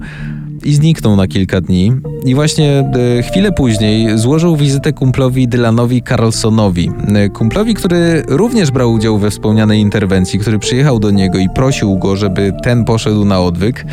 i 0.65 0.73
zniknął 0.73 1.15
na 1.15 1.27
kilka 1.27 1.61
dni. 1.61 1.91
I 2.25 2.35
właśnie 2.35 2.91
e, 3.19 3.23
chwilę 3.23 3.51
później 3.51 4.17
złożył 4.17 4.55
wizytę 4.55 4.93
kumplowi 4.93 5.47
Dylanowi 5.47 6.03
Carlsonowi. 6.03 6.91
E, 7.15 7.29
kumplowi, 7.29 7.73
który 7.73 8.23
również 8.27 8.71
brał 8.71 8.93
udział 8.93 9.17
we 9.17 9.31
wspomnianej 9.31 9.81
interwencji, 9.81 10.39
który 10.39 10.59
przyjechał 10.59 10.99
do 10.99 11.11
niego 11.11 11.37
i 11.37 11.49
prosił 11.49 11.97
go, 11.97 12.15
żeby 12.15 12.53
ten 12.63 12.85
poszedł 12.85 13.25
na 13.25 13.41
odwyk. 13.41 13.85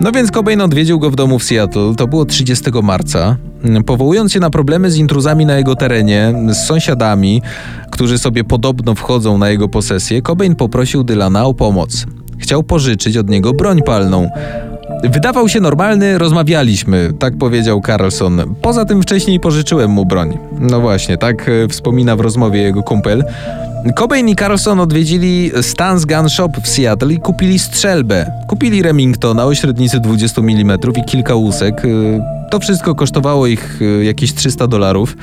No 0.00 0.12
więc 0.12 0.30
Cobain 0.30 0.60
odwiedził 0.60 0.98
go 0.98 1.10
w 1.10 1.16
domu 1.16 1.38
w 1.38 1.44
Seattle, 1.44 1.94
to 1.96 2.06
było 2.06 2.24
30 2.24 2.64
marca. 2.82 3.36
Powołując 3.86 4.32
się 4.32 4.40
na 4.40 4.50
problemy 4.50 4.90
z 4.90 4.96
intruzami 4.96 5.46
na 5.46 5.56
jego 5.56 5.74
terenie, 5.74 6.34
z 6.48 6.56
sąsiadami, 6.56 7.42
którzy 7.90 8.18
sobie 8.18 8.44
podobno 8.44 8.94
wchodzą 8.94 9.38
na 9.38 9.50
jego 9.50 9.68
posesję, 9.68 10.22
Cobain 10.22 10.54
poprosił 10.54 11.04
Dylana 11.04 11.44
o 11.44 11.54
pomoc. 11.54 12.06
Chciał 12.38 12.62
pożyczyć 12.62 13.16
od 13.16 13.30
niego 13.30 13.52
broń 13.52 13.82
palną. 13.82 14.30
Wydawał 15.02 15.48
się 15.48 15.60
normalny, 15.60 16.18
rozmawialiśmy, 16.18 17.12
tak 17.18 17.38
powiedział 17.38 17.82
Carlson. 17.86 18.54
Poza 18.62 18.84
tym 18.84 19.02
wcześniej 19.02 19.40
pożyczyłem 19.40 19.90
mu 19.90 20.06
broń. 20.06 20.38
No 20.60 20.80
właśnie, 20.80 21.18
tak 21.18 21.48
e, 21.48 21.68
wspomina 21.68 22.16
w 22.16 22.20
rozmowie 22.20 22.62
jego 22.62 22.82
kumpel. 22.82 23.24
Cobain 23.96 24.28
i 24.28 24.36
Carlson 24.36 24.80
odwiedzili 24.80 25.50
Stans 25.62 26.04
Gun 26.04 26.28
Shop 26.28 26.48
w 26.62 26.68
Seattle 26.68 27.12
i 27.12 27.18
kupili 27.18 27.58
strzelbę. 27.58 28.30
Kupili 28.48 28.82
Remingtona 28.82 29.44
o 29.44 29.54
średnicy 29.54 30.00
20 30.00 30.42
mm 30.42 30.78
i 30.96 31.04
kilka 31.04 31.34
łusek. 31.34 31.82
E, 31.84 32.48
to 32.50 32.60
wszystko 32.60 32.94
kosztowało 32.94 33.46
ich 33.46 33.80
e, 33.82 34.04
jakieś 34.04 34.34
300 34.34 34.66
dolarów, 34.66 35.16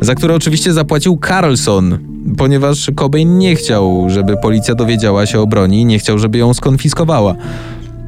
za 0.00 0.14
które 0.14 0.34
oczywiście 0.34 0.72
zapłacił 0.72 1.18
Carlson, 1.26 1.98
ponieważ 2.38 2.90
Cobain 2.96 3.38
nie 3.38 3.56
chciał, 3.56 4.10
żeby 4.10 4.36
policja 4.36 4.74
dowiedziała 4.74 5.26
się 5.26 5.40
o 5.40 5.46
broni 5.46 5.84
nie 5.84 5.98
chciał, 5.98 6.18
żeby 6.18 6.38
ją 6.38 6.54
skonfiskowała. 6.54 7.34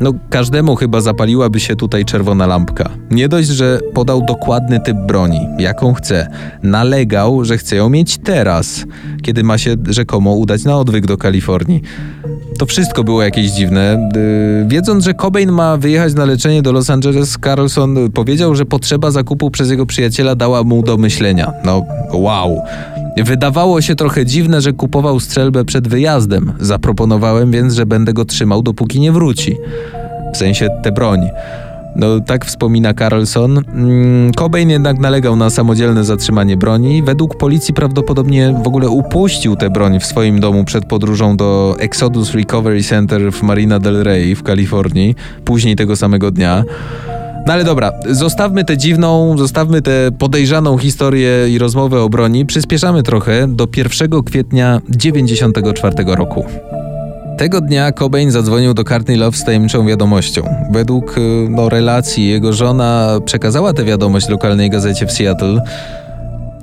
No, 0.01 0.13
każdemu 0.31 0.77
chyba 0.77 1.01
zapaliłaby 1.01 1.61
się 1.61 1.77
tutaj 1.77 2.05
czerwona 2.05 2.47
lampka. 2.47 2.91
Nie 3.11 3.29
dość, 3.29 3.49
że 3.49 3.81
podał 3.95 4.23
dokładny 4.23 4.81
typ 4.81 4.97
broni, 4.97 5.49
jaką 5.59 5.95
chce. 5.95 6.29
Nalegał, 6.63 7.45
że 7.45 7.59
chce 7.59 7.77
ją 7.77 7.89
mieć 7.89 8.19
teraz, 8.19 8.85
kiedy 9.23 9.45
ma 9.45 9.59
się 9.59 9.77
rzekomo 9.89 10.35
udać 10.35 10.65
na 10.65 10.79
odwyk 10.79 11.07
do 11.07 11.17
Kalifornii. 11.17 11.83
To 12.59 12.67
wszystko 12.67 13.05
było 13.05 13.23
jakieś 13.23 13.51
dziwne. 13.51 14.11
Yy, 14.15 14.69
wiedząc, 14.69 15.05
że 15.05 15.15
Cobain 15.15 15.53
ma 15.53 15.77
wyjechać 15.77 16.15
na 16.15 16.25
leczenie 16.25 16.63
do 16.63 16.73
Los 16.73 16.91
Angeles, 16.91 17.39
Carlson 17.45 18.13
powiedział, 18.13 18.55
że 18.55 18.65
potrzeba 18.65 19.11
zakupu 19.11 19.51
przez 19.51 19.71
jego 19.71 19.87
przyjaciela 19.87 20.35
dała 20.35 20.65
mu 20.65 20.83
do 20.83 20.97
myślenia. 20.97 21.53
No, 21.65 21.83
wow. 22.13 22.63
Wydawało 23.23 23.81
się 23.81 23.95
trochę 23.95 24.27
dziwne, 24.27 24.61
że 24.61 24.73
kupował 24.73 25.21
strzelbę 25.21 25.65
przed 25.65 25.89
wyjazdem. 25.89 26.53
Zaproponowałem 26.61 27.51
więc, 27.51 27.75
że 27.75 27.87
będę 27.87 28.13
go 28.13 28.25
trzymał, 28.25 28.63
dopóki 28.63 29.01
nie 29.01 29.13
wróci. 29.13 29.57
W 30.35 30.37
sensie 30.37 30.69
tę 30.83 30.93
broń. 30.93 31.21
No, 31.97 32.21
tak 32.21 32.45
wspomina 32.45 32.95
Carlson. 32.95 33.59
Mm, 33.59 34.33
Cobain 34.33 34.71
jednak 34.71 34.99
nalegał 34.99 35.37
na 35.37 35.51
samodzielne 35.51 36.05
zatrzymanie 36.05 36.57
broni. 36.57 37.03
Według 37.03 37.37
policji 37.37 37.75
prawdopodobnie 37.75 38.55
w 38.65 38.67
ogóle 38.67 38.89
upuścił 38.89 39.57
tę 39.57 39.71
broń 39.71 40.01
w 40.01 40.07
swoim 40.07 40.41
domu 40.41 40.65
przed 40.65 40.85
podróżą 40.85 41.37
do 41.37 41.77
Exodus 41.79 42.35
Recovery 42.35 42.83
Center 42.83 43.33
w 43.33 43.43
Marina 43.43 43.79
del 43.79 44.03
Rey 44.03 44.35
w 44.35 44.43
Kalifornii, 44.43 45.15
później 45.45 45.77
tego 45.77 45.97
samego 45.97 46.31
dnia. 46.31 46.65
No 47.47 47.53
ale 47.53 47.65
dobra, 47.65 47.93
zostawmy 48.11 48.65
tę 48.65 48.77
dziwną, 48.77 49.39
zostawmy 49.39 49.83
tę 49.83 50.11
podejrzaną 50.19 50.79
historię 50.79 51.49
i 51.49 51.59
rozmowę 51.59 52.01
o 52.01 52.09
broni. 52.09 52.47
Przyspieszamy 52.47 53.03
trochę 53.03 53.49
do 53.49 53.69
1 53.77 54.23
kwietnia 54.23 54.81
94 54.89 55.95
roku. 56.07 56.45
Tego 57.39 57.61
dnia 57.61 57.93
Cobain 57.93 58.31
zadzwonił 58.31 58.75
do 58.75 58.85
Courtney 58.85 59.17
Love 59.17 59.37
z 59.37 59.45
tajemniczą 59.45 59.87
wiadomością. 59.87 60.43
Według 60.73 61.19
y, 61.19 61.21
no, 61.51 61.69
relacji 61.69 62.29
jego 62.29 62.53
żona 62.53 63.19
przekazała 63.25 63.73
tę 63.73 63.85
wiadomość 63.85 64.29
lokalnej 64.29 64.71
gazecie 64.71 65.07
w 65.07 65.13
Seattle, 65.13 65.63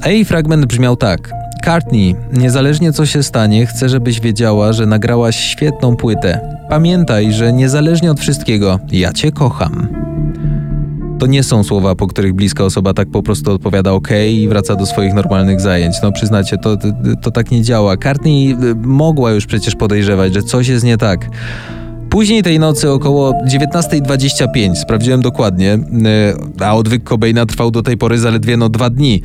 a 0.01 0.09
jej 0.09 0.25
fragment 0.25 0.65
brzmiał 0.65 0.95
tak. 0.95 1.31
Courtney, 1.65 2.15
niezależnie 2.33 2.93
co 2.93 3.05
się 3.05 3.23
stanie, 3.23 3.65
chcę, 3.65 3.89
żebyś 3.89 4.21
wiedziała, 4.21 4.73
że 4.73 4.85
nagrałaś 4.85 5.35
świetną 5.35 5.95
płytę. 5.95 6.57
Pamiętaj, 6.69 7.33
że 7.33 7.53
niezależnie 7.53 8.11
od 8.11 8.19
wszystkiego, 8.19 8.79
ja 8.91 9.13
cię 9.13 9.31
kocham. 9.31 9.87
To 11.21 11.27
nie 11.27 11.43
są 11.43 11.63
słowa, 11.63 11.95
po 11.95 12.07
których 12.07 12.33
bliska 12.33 12.63
osoba 12.63 12.93
tak 12.93 13.09
po 13.09 13.23
prostu 13.23 13.51
odpowiada 13.51 13.91
OK 13.91 14.07
i 14.29 14.47
wraca 14.47 14.75
do 14.75 14.85
swoich 14.85 15.13
normalnych 15.13 15.61
zajęć. 15.61 15.95
No 16.03 16.11
przyznacie, 16.11 16.57
to, 16.57 16.77
to, 16.77 16.87
to 17.21 17.31
tak 17.31 17.51
nie 17.51 17.61
działa. 17.61 17.97
Courtney 17.97 18.51
y, 18.51 18.75
mogła 18.75 19.31
już 19.31 19.45
przecież 19.45 19.75
podejrzewać, 19.75 20.33
że 20.33 20.41
coś 20.43 20.67
jest 20.67 20.85
nie 20.85 20.97
tak. 20.97 21.29
Później 22.09 22.43
tej 22.43 22.59
nocy 22.59 22.89
około 22.89 23.31
19.25, 23.31 24.75
sprawdziłem 24.75 25.21
dokładnie, 25.21 25.73
y, 26.59 26.63
a 26.65 26.75
odwyk 26.75 27.03
Cobaina 27.03 27.45
trwał 27.45 27.71
do 27.71 27.83
tej 27.83 27.97
pory 27.97 28.17
zaledwie 28.17 28.57
no 28.57 28.69
dwa 28.69 28.89
dni. 28.89 29.21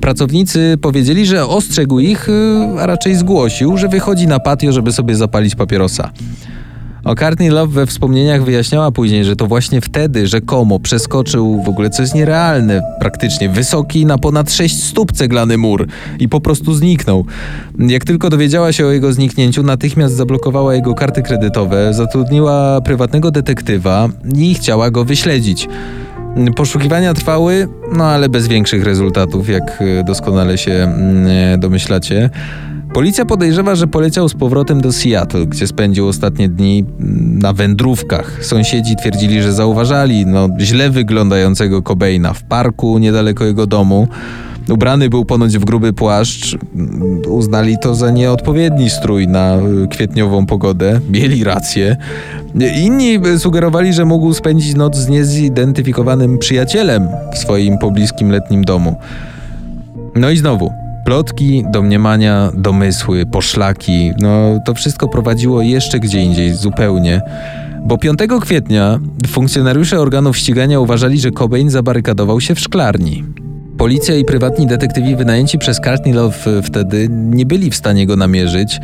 Pracownicy 0.00 0.78
powiedzieli, 0.82 1.26
że 1.26 1.46
ostrzegł 1.46 1.98
ich, 1.98 2.28
y, 2.28 2.32
a 2.80 2.86
raczej 2.86 3.16
zgłosił, 3.16 3.76
że 3.76 3.88
wychodzi 3.88 4.26
na 4.26 4.40
patio, 4.40 4.72
żeby 4.72 4.92
sobie 4.92 5.14
zapalić 5.14 5.54
papierosa. 5.54 6.10
O 7.04 7.14
Courtney 7.14 7.48
Love 7.48 7.72
we 7.72 7.86
wspomnieniach 7.86 8.44
wyjaśniała 8.44 8.90
później, 8.92 9.24
że 9.24 9.36
to 9.36 9.46
właśnie 9.46 9.80
wtedy 9.80 10.26
rzekomo 10.26 10.80
przeskoczył 10.80 11.62
w 11.62 11.68
ogóle 11.68 11.90
coś 11.90 12.14
nierealne, 12.14 12.82
praktycznie 13.00 13.48
wysoki 13.48 14.06
na 14.06 14.18
ponad 14.18 14.52
6 14.52 14.84
stóp 14.84 15.12
ceglany 15.12 15.58
mur 15.58 15.86
i 16.18 16.28
po 16.28 16.40
prostu 16.40 16.74
zniknął. 16.74 17.24
Jak 17.78 18.04
tylko 18.04 18.30
dowiedziała 18.30 18.72
się 18.72 18.86
o 18.86 18.90
jego 18.90 19.12
zniknięciu, 19.12 19.62
natychmiast 19.62 20.14
zablokowała 20.14 20.74
jego 20.74 20.94
karty 20.94 21.22
kredytowe, 21.22 21.94
zatrudniła 21.94 22.80
prywatnego 22.80 23.30
detektywa 23.30 24.08
i 24.36 24.54
chciała 24.54 24.90
go 24.90 25.04
wyśledzić. 25.04 25.68
Poszukiwania 26.56 27.14
trwały, 27.14 27.68
no 27.92 28.04
ale 28.04 28.28
bez 28.28 28.48
większych 28.48 28.84
rezultatów, 28.84 29.48
jak 29.48 29.82
doskonale 30.04 30.58
się 30.58 30.72
mm, 30.72 31.60
domyślacie. 31.60 32.30
Policja 32.92 33.24
podejrzewa, 33.24 33.74
że 33.74 33.86
poleciał 33.86 34.28
z 34.28 34.34
powrotem 34.34 34.80
do 34.80 34.92
Seattle, 34.92 35.46
gdzie 35.46 35.66
spędził 35.66 36.08
ostatnie 36.08 36.48
dni 36.48 36.84
mm, 37.00 37.38
na 37.38 37.52
wędrówkach. 37.52 38.44
Sąsiedzi 38.44 38.96
twierdzili, 38.96 39.42
że 39.42 39.52
zauważali 39.52 40.26
no, 40.26 40.48
źle 40.60 40.90
wyglądającego 40.90 41.82
Cobaina 41.82 42.32
w 42.32 42.42
parku 42.42 42.98
niedaleko 42.98 43.44
jego 43.44 43.66
domu. 43.66 44.08
Ubrany 44.68 45.08
był 45.08 45.24
ponoć 45.24 45.58
w 45.58 45.64
gruby 45.64 45.92
płaszcz. 45.92 46.58
Uznali 47.28 47.76
to 47.82 47.94
za 47.94 48.10
nieodpowiedni 48.10 48.90
strój 48.90 49.28
na 49.28 49.56
y, 49.84 49.88
kwietniową 49.88 50.46
pogodę. 50.46 51.00
Mieli 51.10 51.44
rację. 51.44 51.96
Inni 52.82 53.18
sugerowali, 53.38 53.92
że 53.92 54.04
mógł 54.04 54.34
spędzić 54.34 54.74
noc 54.74 54.96
z 54.96 55.08
niezidentyfikowanym 55.08 56.38
przyjacielem 56.38 57.08
w 57.34 57.38
swoim 57.38 57.78
pobliskim 57.78 58.30
letnim 58.30 58.64
domu. 58.64 58.96
No 60.14 60.30
i 60.30 60.36
znowu, 60.36 60.72
Plotki, 61.08 61.64
domniemania, 61.70 62.52
domysły, 62.54 63.26
poszlaki, 63.26 64.12
no 64.20 64.60
to 64.64 64.74
wszystko 64.74 65.08
prowadziło 65.08 65.62
jeszcze 65.62 66.00
gdzie 66.00 66.22
indziej 66.22 66.54
zupełnie. 66.54 67.22
Bo 67.84 67.98
5 67.98 68.18
kwietnia 68.40 69.00
funkcjonariusze 69.26 70.00
organów 70.00 70.36
ścigania 70.36 70.80
uważali, 70.80 71.20
że 71.20 71.30
Cobain 71.30 71.70
zabarykadował 71.70 72.40
się 72.40 72.54
w 72.54 72.60
szklarni. 72.60 73.24
Policja 73.78 74.14
i 74.16 74.24
prywatni 74.24 74.66
detektywi 74.66 75.16
wynajęci 75.16 75.58
przez 75.58 75.80
Courtney 75.80 76.12
Love 76.12 76.62
wtedy 76.62 77.08
nie 77.10 77.46
byli 77.46 77.70
w 77.70 77.76
stanie 77.76 78.06
go 78.06 78.16
namierzyć, 78.16 78.80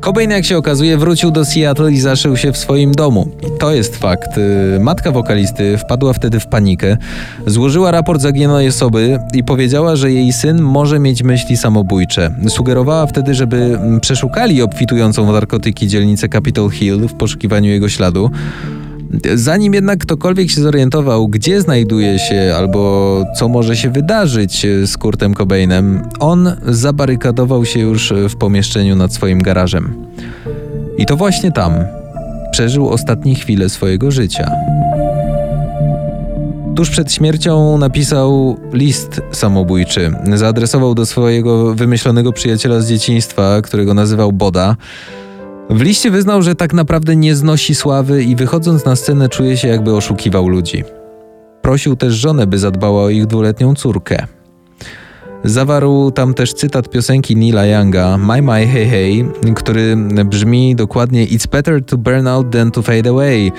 Cobain, 0.00 0.30
jak 0.30 0.44
się 0.44 0.56
okazuje, 0.56 0.98
wrócił 0.98 1.30
do 1.30 1.44
Seattle 1.44 1.92
i 1.92 2.00
zaszył 2.00 2.36
się 2.36 2.52
w 2.52 2.56
swoim 2.56 2.92
domu. 2.92 3.30
I 3.46 3.58
to 3.58 3.72
jest 3.72 3.96
fakt. 3.96 4.38
Y, 4.38 4.78
matka 4.80 5.12
wokalisty 5.12 5.78
wpadła 5.78 6.12
wtedy 6.12 6.40
w 6.40 6.46
panikę, 6.46 6.96
złożyła 7.46 7.90
raport 7.90 8.20
zaginionej 8.20 8.68
osoby 8.68 9.18
i 9.34 9.44
powiedziała, 9.44 9.96
że 9.96 10.12
jej 10.12 10.32
syn 10.32 10.62
może 10.62 10.98
mieć 10.98 11.22
myśli 11.22 11.56
samobójcze. 11.56 12.30
Sugerowała 12.48 13.06
wtedy, 13.06 13.34
żeby 13.34 13.56
mm, 13.56 14.00
przeszukali 14.00 14.62
obfitującą 14.62 15.26
w 15.26 15.32
narkotyki 15.32 15.88
dzielnicę 15.88 16.28
Capitol 16.28 16.70
Hill 16.70 17.08
w 17.08 17.14
poszukiwaniu 17.14 17.70
jego 17.70 17.88
śladu. 17.88 18.30
Zanim 19.34 19.74
jednak 19.74 19.98
ktokolwiek 19.98 20.50
się 20.50 20.60
zorientował, 20.60 21.28
gdzie 21.28 21.60
znajduje 21.60 22.18
się 22.18 22.54
albo 22.56 23.24
co 23.36 23.48
może 23.48 23.76
się 23.76 23.90
wydarzyć 23.90 24.66
z 24.84 24.96
Kurtem 24.96 25.34
Cobainem, 25.34 26.02
on 26.20 26.52
zabarykadował 26.66 27.64
się 27.64 27.80
już 27.80 28.12
w 28.28 28.36
pomieszczeniu 28.36 28.96
nad 28.96 29.14
swoim 29.14 29.42
garażem. 29.42 29.94
I 30.98 31.06
to 31.06 31.16
właśnie 31.16 31.52
tam 31.52 31.72
przeżył 32.50 32.88
ostatnie 32.88 33.34
chwile 33.34 33.68
swojego 33.68 34.10
życia. 34.10 34.50
Tuż 36.76 36.90
przed 36.90 37.12
śmiercią 37.12 37.78
napisał 37.78 38.56
list 38.72 39.20
samobójczy. 39.32 40.10
Zaadresował 40.34 40.94
do 40.94 41.06
swojego 41.06 41.74
wymyślonego 41.74 42.32
przyjaciela 42.32 42.80
z 42.80 42.88
dzieciństwa, 42.88 43.62
którego 43.62 43.94
nazywał 43.94 44.32
Boda. 44.32 44.76
W 45.70 45.80
liście 45.80 46.10
wyznał, 46.10 46.42
że 46.42 46.54
tak 46.54 46.74
naprawdę 46.74 47.16
nie 47.16 47.36
znosi 47.36 47.74
sławy 47.74 48.24
i 48.24 48.36
wychodząc 48.36 48.84
na 48.84 48.96
scenę 48.96 49.28
czuje 49.28 49.56
się 49.56 49.68
jakby 49.68 49.96
oszukiwał 49.96 50.48
ludzi. 50.48 50.84
Prosił 51.62 51.96
też 51.96 52.14
żonę, 52.14 52.46
by 52.46 52.58
zadbała 52.58 53.02
o 53.02 53.08
ich 53.08 53.26
dwuletnią 53.26 53.74
córkę. 53.74 54.26
Zawarł 55.44 56.10
tam 56.10 56.34
też 56.34 56.52
cytat 56.52 56.90
piosenki 56.90 57.36
Nila 57.36 57.66
Younga 57.66 58.18
My 58.18 58.42
My 58.42 58.66
Hey 58.66 58.86
Hey, 58.86 59.28
który 59.54 59.96
brzmi 60.24 60.76
dokładnie 60.76 61.26
It's 61.26 61.50
better 61.50 61.84
to 61.84 61.98
burn 61.98 62.26
out 62.26 62.50
than 62.50 62.70
to 62.70 62.82
fade 62.82 63.10
away. 63.10 63.52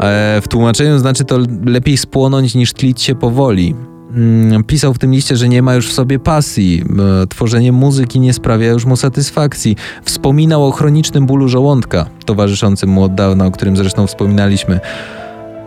E, 0.00 0.40
w 0.42 0.48
tłumaczeniu 0.48 0.98
znaczy 0.98 1.24
to 1.24 1.38
lepiej 1.64 1.96
spłonąć 1.96 2.54
niż 2.54 2.72
tlić 2.72 3.02
się 3.02 3.14
powoli. 3.14 3.74
Mm, 4.14 4.64
pisał 4.64 4.94
w 4.94 4.98
tym 4.98 5.12
liście, 5.12 5.36
że 5.36 5.48
nie 5.48 5.62
ma 5.62 5.74
już 5.74 5.88
w 5.88 5.92
sobie 5.92 6.18
pasji, 6.18 6.84
e, 7.22 7.26
tworzenie 7.26 7.72
muzyki 7.72 8.20
nie 8.20 8.32
sprawia 8.32 8.68
już 8.68 8.84
mu 8.84 8.96
satysfakcji. 8.96 9.76
Wspominał 10.04 10.66
o 10.66 10.70
chronicznym 10.70 11.26
bólu 11.26 11.48
żołądka, 11.48 12.06
towarzyszącym 12.24 12.90
mu 12.90 13.02
od 13.02 13.14
dawna, 13.14 13.46
o 13.46 13.50
którym 13.50 13.76
zresztą 13.76 14.06
wspominaliśmy. 14.06 14.80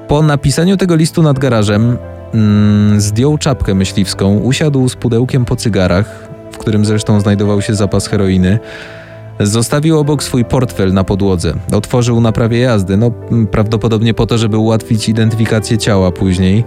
Po 0.08 0.22
napisaniu 0.22 0.78
tego 0.78 0.96
listu 0.96 1.24
nad 1.24 1.40
garażem 1.40 1.98
mm, 2.34 3.02
zdjął 3.02 3.38
czapkę 3.38 3.74
myśliwską, 3.76 4.38
usiadł 4.38 4.90
z 4.90 4.96
pudełkiem 4.96 5.46
po 5.46 5.56
cygarach, 5.56 6.30
w 6.52 6.58
którym 6.58 6.86
zresztą 6.86 7.20
znajdował 7.20 7.62
się 7.62 7.76
zapas 7.76 8.08
heroiny. 8.08 8.60
Zostawił 9.40 10.00
obok 10.00 10.24
swój 10.24 10.46
portfel 10.46 10.94
na 10.94 11.04
podłodze. 11.04 11.54
Otworzył 11.74 12.22
na 12.22 12.32
prawie 12.32 12.60
jazdy, 12.60 12.98
no 12.98 13.12
prawdopodobnie 13.52 14.14
po 14.14 14.28
to, 14.28 14.38
żeby 14.38 14.58
ułatwić 14.58 15.10
identyfikację 15.10 15.78
ciała 15.78 16.12
później. 16.12 16.64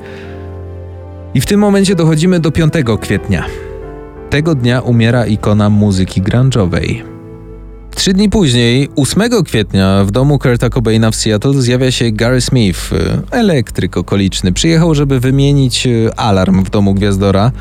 I 1.34 1.40
w 1.40 1.46
tym 1.46 1.60
momencie 1.60 1.94
dochodzimy 1.94 2.40
do 2.40 2.50
5 2.50 2.72
kwietnia. 3.00 3.44
Tego 4.30 4.54
dnia 4.54 4.80
umiera 4.80 5.26
ikona 5.26 5.70
muzyki 5.70 6.22
grunge'owej. 6.22 7.02
Trzy 7.94 8.12
dni 8.12 8.28
później, 8.30 8.88
8 8.96 9.44
kwietnia, 9.44 10.04
w 10.04 10.10
domu 10.10 10.38
Kurta 10.38 10.70
Cobaina 10.70 11.10
w 11.10 11.16
Seattle 11.16 11.62
zjawia 11.62 11.90
się 11.90 12.10
Gary 12.10 12.40
Smith, 12.40 12.90
elektryk 13.30 13.96
okoliczny. 13.96 14.52
Przyjechał, 14.52 14.94
żeby 14.94 15.20
wymienić 15.20 15.86
e, 15.86 16.18
alarm 16.18 16.64
w 16.64 16.70
domu 16.70 16.94
Gwiazdora. 16.94 17.52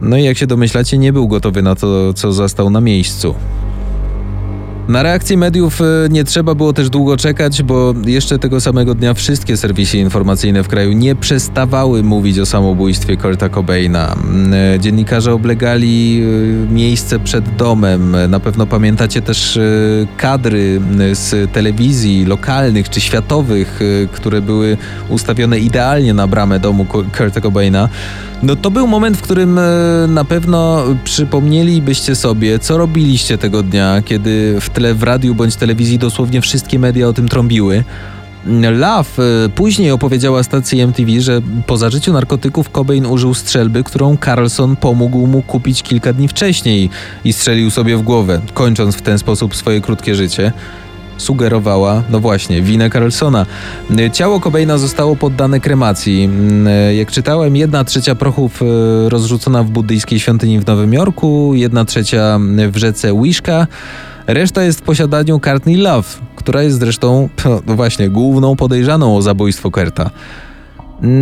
No 0.00 0.16
i 0.16 0.24
jak 0.24 0.38
się 0.38 0.46
domyślacie, 0.46 0.98
nie 0.98 1.12
był 1.12 1.28
gotowy 1.28 1.62
na 1.62 1.74
to, 1.74 2.14
co 2.14 2.32
zastał 2.32 2.70
na 2.70 2.80
miejscu. 2.80 3.34
Na 4.88 5.02
reakcję 5.02 5.36
mediów 5.36 5.80
e, 5.80 5.84
nie 6.10 6.24
trzeba 6.24 6.54
było 6.54 6.72
też 6.72 6.90
długo 6.90 7.16
czekać, 7.16 7.62
bo 7.62 7.94
jeszcze 8.06 8.38
tego 8.38 8.60
samego 8.60 8.94
dnia 8.94 9.14
wszystkie 9.14 9.56
serwisy 9.56 9.98
informacyjne 9.98 10.62
w 10.62 10.68
kraju 10.68 10.92
nie 10.92 11.14
przestawały 11.14 12.02
mówić 12.02 12.38
o 12.38 12.46
samobójstwie 12.46 13.16
Kurta 13.16 13.48
Cobaina. 13.48 14.12
Mm, 14.12 14.74
e, 14.74 14.80
dziennikarze 14.80 15.32
oblegali 15.32 16.22
e, 16.22 16.72
miejsce 16.72 17.18
przed 17.18 17.56
domem. 17.56 18.16
Na 18.28 18.40
pewno 18.40 18.66
pamiętacie 18.66 19.22
też 19.22 19.58
kadry 20.16 20.80
z 21.12 21.52
telewizji 21.52 22.24
lokalnych 22.24 22.88
czy 22.90 23.00
światowych, 23.00 23.80
które 24.12 24.40
były 24.40 24.76
ustawione 25.08 25.58
idealnie 25.58 26.14
na 26.14 26.26
bramę 26.26 26.60
domu 26.60 26.86
Kurta 27.18 27.40
Cobaina. 27.40 27.88
No 28.42 28.56
to 28.56 28.70
był 28.70 28.86
moment, 28.86 29.16
w 29.16 29.22
którym 29.22 29.60
na 30.08 30.24
pewno 30.24 30.84
przypomnielibyście 31.04 32.14
sobie, 32.14 32.58
co 32.58 32.78
robiliście 32.78 33.38
tego 33.38 33.62
dnia, 33.62 34.02
kiedy 34.04 34.56
w 34.60 34.70
tle 34.78 34.94
w 34.94 35.02
radiu 35.02 35.34
bądź 35.34 35.56
telewizji 35.56 35.98
dosłownie 35.98 36.40
wszystkie 36.40 36.78
media 36.78 37.08
o 37.08 37.12
tym 37.12 37.28
trąbiły. 37.28 37.84
Love 38.72 39.44
e, 39.44 39.48
później 39.48 39.90
opowiedziała 39.90 40.42
stacji 40.42 40.80
MTV, 40.80 41.20
że 41.20 41.40
po 41.66 41.76
zażyciu 41.76 42.12
narkotyków 42.12 42.70
Cobain 42.70 43.06
użył 43.06 43.34
strzelby, 43.34 43.84
którą 43.84 44.16
Carlson 44.24 44.76
pomógł 44.76 45.26
mu 45.26 45.42
kupić 45.42 45.82
kilka 45.82 46.12
dni 46.12 46.28
wcześniej 46.28 46.90
i 47.24 47.32
strzelił 47.32 47.70
sobie 47.70 47.96
w 47.96 48.02
głowę, 48.02 48.40
kończąc 48.54 48.96
w 48.96 49.02
ten 49.02 49.18
sposób 49.18 49.56
swoje 49.56 49.80
krótkie 49.80 50.14
życie 50.14 50.52
sugerowała, 51.16 52.02
no 52.10 52.20
właśnie, 52.20 52.62
winę 52.62 52.90
Carlsona. 52.90 53.46
Ciało 54.12 54.40
Cobaina 54.40 54.78
zostało 54.78 55.16
poddane 55.16 55.60
kremacji. 55.60 56.28
Jak 56.96 57.10
czytałem, 57.10 57.56
jedna 57.56 57.84
trzecia 57.84 58.14
prochów 58.14 58.62
rozrzucona 59.08 59.62
w 59.62 59.70
buddyjskiej 59.70 60.20
świątyni 60.20 60.60
w 60.60 60.66
Nowym 60.66 60.92
Jorku, 60.92 61.52
jedna 61.54 61.84
trzecia 61.84 62.38
w 62.72 62.76
rzece 62.76 63.22
Wishka, 63.22 63.66
Reszta 64.28 64.62
jest 64.62 64.78
w 64.78 64.82
posiadaniu 64.82 65.40
Courtney 65.40 65.76
Love, 65.76 66.08
która 66.36 66.62
jest 66.62 66.78
zresztą, 66.78 67.28
no 67.66 67.74
właśnie, 67.74 68.08
główną 68.08 68.56
podejrzaną 68.56 69.16
o 69.16 69.22
zabójstwo 69.22 69.70
Kerta. 69.70 70.10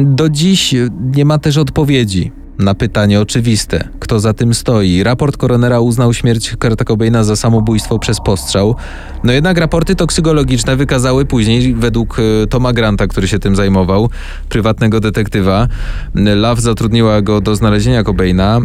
Do 0.05 0.29
dziś 0.29 0.75
nie 1.17 1.25
ma 1.25 1.39
też 1.39 1.57
odpowiedzi 1.57 2.33
na 2.59 2.75
pytanie 2.75 3.21
oczywiste, 3.21 3.89
kto 4.01 4.21
za 4.21 4.33
tym 4.33 4.55
stoi. 4.55 5.03
Raport 5.03 5.37
koronera 5.37 5.81
uznał 5.81 6.15
śmierć 6.15 6.57
Kurta 6.61 6.85
Cobaina 6.85 7.25
za 7.25 7.37
samobójstwo 7.37 7.99
przez 7.99 8.21
postrzał. 8.21 8.77
No 9.25 9.33
jednak 9.33 9.59
raporty 9.59 9.95
toksykologiczne 9.95 10.77
wykazały 10.77 11.25
później, 11.25 11.75
według 11.75 12.19
e, 12.19 12.47
Toma 12.47 12.73
Granta, 12.73 13.07
który 13.07 13.29
się 13.29 13.39
tym 13.39 13.57
zajmował, 13.57 14.11
prywatnego 14.49 15.01
detektywa, 15.01 15.69
Love 16.15 16.61
zatrudniła 16.61 17.23
go 17.23 17.41
do 17.41 17.57
znalezienia 17.57 18.05
Cobaina. 18.05 18.61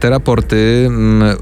Te 0.00 0.10
raporty 0.10 0.90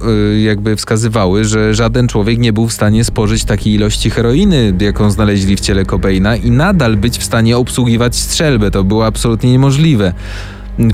e, 0.06 0.40
jakby 0.40 0.76
wskazywały, 0.76 1.44
że 1.44 1.74
żaden 1.74 2.08
człowiek 2.08 2.38
nie 2.38 2.52
był 2.52 2.68
w 2.68 2.72
stanie 2.72 3.04
spożyć 3.04 3.44
takiej 3.44 3.74
ilości 3.74 4.10
heroiny, 4.10 4.72
jaką 4.80 5.10
znaleźli 5.10 5.56
w 5.56 5.60
ciele 5.60 5.84
Cobaina 5.84 6.36
i 6.36 6.50
nadal 6.50 6.96
być 6.96 7.18
w 7.18 7.24
stanie 7.24 7.56
obsługiwać 7.56 8.16
strzelbę. 8.16 8.70
To 8.70 8.84
było 8.84 9.06
absolutnie 9.06 9.52
niemożliwe. 9.52 10.12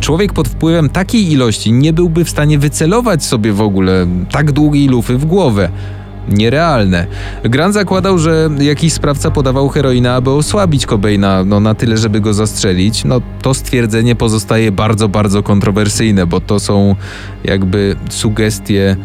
Człowiek 0.00 0.32
pod 0.32 0.48
wpływem 0.48 0.90
takiej 0.90 1.32
ilości 1.32 1.72
nie 1.72 1.92
byłby 1.92 2.24
w 2.24 2.30
stanie 2.30 2.58
wycelować 2.58 3.24
sobie 3.24 3.52
w 3.52 3.60
ogóle 3.60 4.06
tak 4.30 4.52
długiej 4.52 4.88
lufy 4.88 5.18
w 5.18 5.24
głowę. 5.24 5.68
Nierealne. 6.28 7.06
Grant 7.44 7.74
zakładał, 7.74 8.18
że 8.18 8.50
jakiś 8.60 8.92
sprawca 8.92 9.30
podawał 9.30 9.68
heroinę, 9.68 10.14
aby 10.14 10.30
osłabić 10.30 10.86
Cobaina 10.86 11.44
no, 11.44 11.60
na 11.60 11.74
tyle, 11.74 11.96
żeby 11.96 12.20
go 12.20 12.34
zastrzelić. 12.34 13.04
No 13.04 13.20
to 13.42 13.54
stwierdzenie 13.54 14.14
pozostaje 14.14 14.72
bardzo, 14.72 15.08
bardzo 15.08 15.42
kontrowersyjne, 15.42 16.26
bo 16.26 16.40
to 16.40 16.60
są 16.60 16.96
jakby 17.44 17.96
sugestie, 18.10 18.96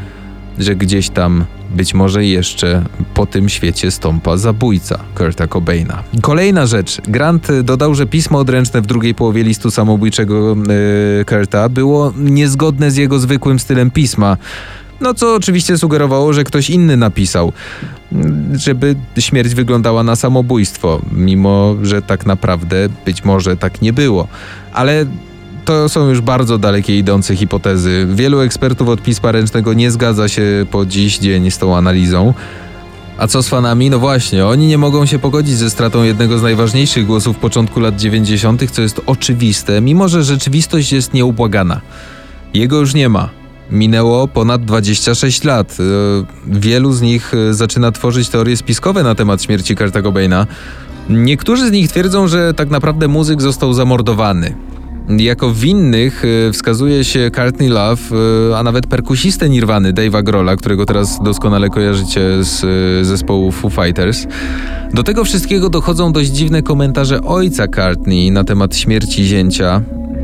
że 0.60 0.76
gdzieś 0.76 1.10
tam 1.10 1.46
być 1.76 1.94
może 1.94 2.26
jeszcze 2.26 2.84
po 3.14 3.26
tym 3.26 3.50
świecie 3.50 3.92
stąpa 3.92 4.38
zabójca 4.38 5.00
Kurta 5.16 5.48
Cobaina. 5.48 6.04
Kolejna 6.22 6.66
rzecz. 6.66 7.02
Grant 7.08 7.48
dodał, 7.64 7.96
że 7.96 8.06
pismo 8.06 8.40
odręczne 8.40 8.82
w 8.82 8.86
drugiej 8.86 9.16
połowie 9.16 9.44
listu 9.44 9.72
samobójczego 9.72 10.56
yy, 11.18 11.26
Kurta 11.26 11.70
było 11.70 12.14
niezgodne 12.18 12.92
z 12.92 12.98
jego 12.98 13.20
zwykłym 13.20 13.60
stylem 13.60 13.92
pisma. 13.92 14.38
No 15.02 15.14
co 15.14 15.36
oczywiście 15.36 15.78
sugerowało, 15.78 16.34
że 16.34 16.44
ktoś 16.44 16.70
inny 16.70 16.98
napisał, 16.98 17.54
żeby 18.54 18.96
śmierć 19.20 19.56
wyglądała 19.56 20.04
na 20.04 20.16
samobójstwo, 20.16 21.02
mimo 21.12 21.76
że 21.82 22.02
tak 22.02 22.26
naprawdę 22.26 22.90
być 23.06 23.24
może 23.24 23.58
tak 23.58 23.82
nie 23.82 23.94
było. 23.94 24.28
Ale 24.74 25.06
to 25.68 25.90
są 25.90 26.10
już 26.10 26.22
bardzo 26.22 26.58
dalekie 26.58 26.98
idące 26.98 27.36
hipotezy. 27.36 28.08
Wielu 28.10 28.40
ekspertów 28.40 28.90
od 28.90 29.02
pisma 29.02 29.32
ręcznego 29.32 29.74
nie 29.74 29.92
zgadza 29.92 30.28
się 30.28 30.66
po 30.72 30.86
dziś 30.86 31.18
dzień 31.18 31.52
z 31.52 31.58
tą 31.58 31.78
analizą. 31.78 32.34
A 33.18 33.28
co 33.28 33.44
z 33.44 33.50
fanami? 33.50 33.90
No 33.90 34.00
właśnie, 34.00 34.46
oni 34.46 34.68
nie 34.68 34.78
mogą 34.78 35.06
się 35.06 35.20
pogodzić 35.20 35.56
ze 35.56 35.70
stratą 35.70 36.04
jednego 36.04 36.40
z 36.40 36.42
najważniejszych 36.42 37.06
głosów 37.06 37.38
początku 37.38 37.80
lat 37.80 37.96
90., 37.96 38.72
co 38.72 38.82
jest 38.82 39.02
oczywiste, 39.06 39.82
mimo 39.82 40.08
że 40.08 40.24
rzeczywistość 40.24 40.92
jest 40.92 41.14
nieubłagana. 41.14 41.82
Jego 42.54 42.80
już 42.80 42.94
nie 42.94 43.10
ma. 43.10 43.30
Minęło 43.72 44.28
ponad 44.28 44.66
26 44.66 45.44
lat. 45.44 45.78
E, 45.80 46.60
wielu 46.60 46.94
z 46.94 47.02
nich 47.02 47.34
e, 47.34 47.54
zaczyna 47.54 47.92
tworzyć 47.92 48.30
teorie 48.30 48.58
spiskowe 48.58 49.04
na 49.04 49.16
temat 49.16 49.44
śmierci 49.44 49.76
Kurta 49.76 50.02
Cobaina. 50.02 50.48
Niektórzy 51.10 51.68
z 51.68 51.72
nich 51.72 51.90
twierdzą, 51.90 52.28
że 52.28 52.54
tak 52.54 52.70
naprawdę 52.70 53.08
muzyk 53.08 53.42
został 53.42 53.74
zamordowany. 53.74 54.67
Jako 55.10 55.52
winnych 55.52 56.26
y, 56.26 56.52
wskazuje 56.54 57.04
się 57.04 57.32
Courtney 57.36 57.70
Love, 57.70 58.02
y, 58.52 58.56
a 58.56 58.64
nawet 58.64 58.88
perkusistę 58.88 59.50
Nirwany 59.50 59.94
Dave'a 59.94 60.24
Grola, 60.24 60.56
którego 60.56 60.86
teraz 60.86 61.20
doskonale 61.24 61.70
kojarzycie 61.70 62.44
z 62.44 62.64
y, 62.64 63.06
zespołu 63.06 63.52
Foo 63.52 63.70
Fighters. 63.70 64.28
Do 64.94 65.04
tego 65.04 65.24
wszystkiego 65.24 65.70
dochodzą 65.70 66.12
dość 66.14 66.30
dziwne 66.30 66.62
komentarze 66.62 67.22
ojca 67.22 67.68
Courtney 67.68 68.32
na 68.32 68.44
temat 68.44 68.76
śmierci 68.76 69.26
zięcia, 69.26 69.82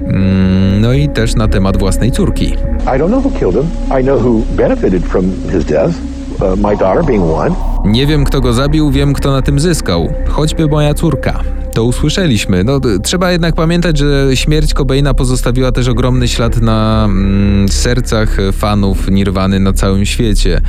mm, 0.07 0.81
no 0.81 0.93
i 0.93 1.09
też 1.09 1.35
na 1.35 1.47
temat 1.47 1.77
własnej 1.77 2.11
córki. 2.11 2.45
I 2.45 2.99
don't 2.99 3.07
know 3.07 3.25
who 3.25 3.31
killed 3.39 3.55
him. 3.55 3.99
I 3.99 4.03
know 4.03 4.21
who 4.25 4.41
benefited 4.55 5.05
from 5.05 5.25
his 5.51 5.65
death. 5.65 5.93
Uh, 6.41 6.57
my 6.57 6.77
daughter 6.77 7.05
being 7.05 7.23
one. 7.23 7.55
Nie 7.85 8.07
wiem, 8.07 8.23
kto 8.23 8.41
go 8.41 8.53
zabił, 8.53 8.91
wiem, 8.91 9.13
kto 9.13 9.31
na 9.31 9.41
tym 9.41 9.59
zyskał. 9.59 10.13
Choćby 10.27 10.67
moja 10.67 10.93
córka. 10.93 11.62
To 11.73 11.83
usłyszeliśmy. 11.83 12.63
No, 12.63 12.79
trzeba 13.03 13.31
jednak 13.31 13.55
pamiętać, 13.55 13.97
że 13.97 14.27
śmierć 14.33 14.73
Cobaina 14.73 15.13
pozostawiła 15.13 15.71
też 15.71 15.88
ogromny 15.88 16.27
ślad 16.27 16.62
na 16.62 17.05
mm, 17.05 17.69
sercach 17.69 18.38
fanów 18.51 19.12
Nirwany 19.12 19.59
na 19.59 19.73
całym 19.73 20.05
świecie. 20.05 20.62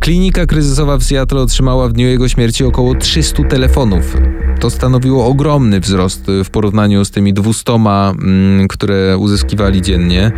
Klinika 0.00 0.46
kryzysowa 0.46 0.96
w 0.96 1.02
Seattle 1.02 1.40
otrzymała 1.40 1.88
w 1.88 1.92
dniu 1.92 2.06
jego 2.06 2.28
śmierci 2.28 2.64
około 2.64 2.94
300 2.94 3.44
telefonów. 3.44 4.16
To 4.60 4.70
stanowiło 4.70 5.26
ogromny 5.26 5.80
wzrost 5.80 6.26
w 6.44 6.50
porównaniu 6.50 7.04
z 7.04 7.10
tymi 7.10 7.34
200, 7.34 7.72
mm, 7.72 8.68
które 8.68 9.18
uzyskiwali 9.18 9.82
dziennie. 9.82 10.32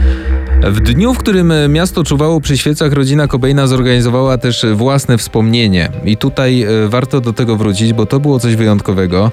W 0.62 0.80
dniu, 0.80 1.14
w 1.14 1.18
którym 1.18 1.52
miasto 1.68 2.04
czuwało 2.04 2.40
przy 2.40 2.58
świecach, 2.58 2.92
rodzina 2.92 3.28
Cobaina 3.28 3.66
zorganizowała 3.66 4.38
też 4.38 4.66
własne 4.74 5.18
wspomnienie. 5.18 5.88
I 6.04 6.16
tutaj 6.16 6.62
e, 6.62 6.88
warto 6.88 7.20
do 7.20 7.32
tego 7.32 7.56
wrócić, 7.56 7.92
bo 7.92 8.06
to 8.06 8.20
było 8.20 8.38
coś 8.38 8.56
wyjątkowego. 8.56 9.32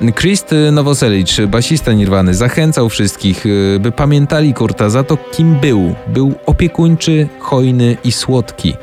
Krist 0.00 0.54
Novoselic, 0.72 1.40
basista 1.48 1.92
Nirwany, 1.92 2.34
zachęcał 2.34 2.88
wszystkich, 2.88 3.46
y, 3.46 3.78
by 3.80 3.92
pamiętali 3.92 4.54
Kurta 4.54 4.90
za 4.90 5.04
to, 5.04 5.16
kim 5.16 5.54
był. 5.54 5.94
Był 6.06 6.34
opiekuńczy, 6.46 7.28
hojny 7.38 7.96
i 8.04 8.12
słodki. 8.12 8.74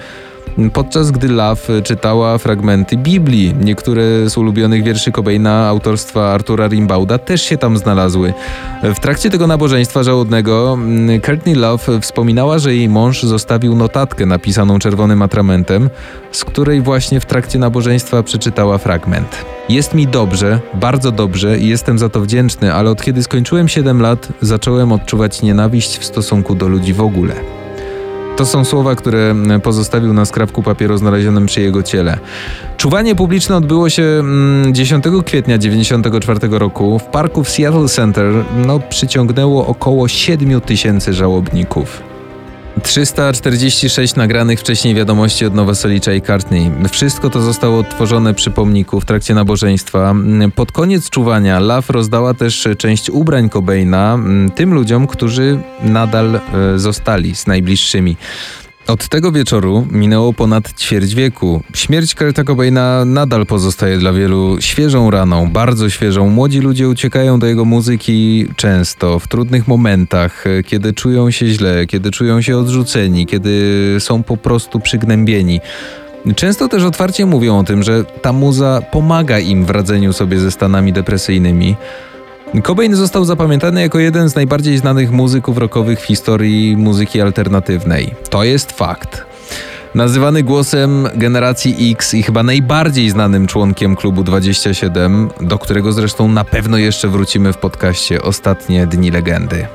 Podczas 0.73 1.11
gdy 1.11 1.27
Love 1.27 1.81
czytała 1.83 2.37
fragmenty 2.37 2.97
Biblii, 2.97 3.55
niektóre 3.61 4.29
z 4.29 4.37
ulubionych 4.37 4.83
wierszy 4.83 5.11
Cobaina 5.11 5.67
autorstwa 5.67 6.33
Artura 6.33 6.67
Rimbauda 6.67 7.17
też 7.17 7.41
się 7.41 7.57
tam 7.57 7.77
znalazły. 7.77 8.33
W 8.83 8.99
trakcie 8.99 9.29
tego 9.29 9.47
nabożeństwa 9.47 10.03
żałudnego 10.03 10.73
mm, 10.73 11.21
Courtney 11.21 11.55
Love 11.55 12.01
wspominała, 12.01 12.59
że 12.59 12.75
jej 12.75 12.89
mąż 12.89 13.23
zostawił 13.23 13.75
notatkę 13.75 14.25
napisaną 14.25 14.79
czerwonym 14.79 15.21
atramentem, 15.21 15.89
z 16.31 16.45
której 16.45 16.81
właśnie 16.81 17.19
w 17.19 17.25
trakcie 17.25 17.59
nabożeństwa 17.59 18.23
przeczytała 18.23 18.77
fragment. 18.77 19.45
Jest 19.69 19.93
mi 19.93 20.07
dobrze, 20.07 20.59
bardzo 20.73 21.11
dobrze 21.11 21.59
i 21.59 21.67
jestem 21.67 21.99
za 21.99 22.09
to 22.09 22.21
wdzięczny, 22.21 22.73
ale 22.73 22.89
od 22.89 23.01
kiedy 23.01 23.23
skończyłem 23.23 23.67
7 23.67 24.01
lat, 24.01 24.27
zacząłem 24.41 24.91
odczuwać 24.91 25.41
nienawiść 25.41 25.97
w 25.97 26.05
stosunku 26.05 26.55
do 26.55 26.67
ludzi 26.67 26.93
w 26.93 27.01
ogóle. 27.01 27.56
To 28.37 28.45
są 28.45 28.65
słowa, 28.65 28.95
które 28.95 29.35
pozostawił 29.63 30.13
na 30.13 30.25
skrawku 30.25 30.63
papieru 30.63 30.97
znalezionym 30.97 31.45
przy 31.45 31.61
jego 31.61 31.83
ciele. 31.83 32.17
Czuwanie 32.77 33.15
publiczne 33.15 33.55
odbyło 33.55 33.89
się 33.89 34.03
mm, 34.03 34.73
10 34.73 35.03
kwietnia 35.25 35.57
1994 35.57 36.59
roku 36.59 36.99
w 36.99 37.03
parku 37.03 37.43
w 37.43 37.49
Seattle 37.49 37.87
Center. 37.87 38.33
No, 38.65 38.79
przyciągnęło 38.79 39.67
około 39.67 40.07
7 40.07 40.61
tysięcy 40.61 41.13
żałobników. 41.13 42.16
346 42.83 44.15
nagranych 44.15 44.59
wcześniej 44.59 44.95
wiadomości 44.95 45.45
od 45.45 45.53
Nowoselicza 45.53 46.13
i 46.13 46.21
Courtney. 46.21 46.71
Wszystko 46.91 47.29
to 47.29 47.41
zostało 47.41 47.79
odtworzone 47.79 48.33
przy 48.33 48.51
pomniku 48.51 49.01
w 49.01 49.05
trakcie 49.05 49.33
nabożeństwa. 49.33 50.15
Pod 50.55 50.71
koniec 50.71 51.09
czuwania 51.09 51.59
Love 51.59 51.93
rozdała 51.93 52.33
też 52.33 52.67
część 52.77 53.09
ubrań 53.09 53.49
Cobaina 53.49 54.13
mm, 54.13 54.51
tym 54.51 54.73
ludziom, 54.73 55.07
którzy 55.07 55.59
nadal 55.83 56.35
e, 56.35 56.39
zostali 56.79 57.35
z 57.35 57.47
najbliższymi. 57.47 58.17
Od 58.87 59.07
tego 59.07 59.31
wieczoru 59.31 59.87
minęło 59.91 60.33
ponad 60.33 60.73
ćwierć 60.73 61.15
wieku. 61.15 61.61
Śmierć 61.73 62.15
Kurta 62.15 62.43
Cobaina 62.43 63.05
nadal 63.05 63.45
pozostaje 63.45 63.97
dla 63.97 64.13
wielu 64.13 64.57
świeżą 64.59 65.11
raną, 65.11 65.49
bardzo 65.51 65.89
świeżą. 65.89 66.29
Młodzi 66.29 66.59
ludzie 66.59 66.89
uciekają 66.89 67.39
do 67.39 67.47
jego 67.47 67.65
muzyki 67.65 68.47
często, 68.55 69.19
w 69.19 69.27
trudnych 69.27 69.67
momentach, 69.67 70.47
e, 70.47 70.63
kiedy 70.63 70.93
czują 70.93 71.31
się 71.31 71.47
źle, 71.47 71.85
kiedy 71.85 72.11
czują 72.11 72.41
się 72.41 72.57
odrzuceni, 72.57 73.25
kiedy 73.25 73.95
są 73.99 74.23
po 74.23 74.37
prostu 74.37 74.79
przygnębieni. 74.79 75.59
Często 76.35 76.67
też 76.67 76.83
otwarcie 76.83 77.25
mówią 77.25 77.59
o 77.59 77.63
tym, 77.63 77.83
że 77.83 78.03
ta 78.21 78.33
muza 78.33 78.81
pomaga 78.91 79.39
im 79.39 79.65
w 79.65 79.69
radzeniu 79.69 80.13
sobie 80.13 80.39
ze 80.39 80.51
stanami 80.51 80.93
depresyjnymi. 80.93 81.75
Cobain 82.63 82.95
został 82.95 83.25
zapamiętany 83.25 83.81
jako 83.81 83.99
jeden 83.99 84.29
z 84.29 84.35
najbardziej 84.35 84.77
znanych 84.77 85.11
muzyków 85.11 85.57
rockowych 85.57 85.99
w 85.99 86.03
historii 86.03 86.77
muzyki 86.77 87.21
alternatywnej. 87.21 88.15
To 88.29 88.43
jest 88.43 88.71
fakt. 88.71 89.25
Nazywany 89.95 90.43
głosem 90.43 91.07
generacji 91.15 91.91
X 91.91 92.13
i 92.13 92.23
chyba 92.23 92.43
najbardziej 92.43 93.09
znanym 93.09 93.47
członkiem 93.47 93.95
klubu 93.95 94.23
27, 94.23 95.29
do 95.41 95.59
którego 95.59 95.91
zresztą 95.91 96.27
na 96.27 96.43
pewno 96.43 96.77
jeszcze 96.77 97.07
wrócimy 97.07 97.53
w 97.53 97.57
podcaście 97.57 98.21
Ostatnie 98.21 98.87
Dni 98.87 99.11
Legendy. 99.11 99.67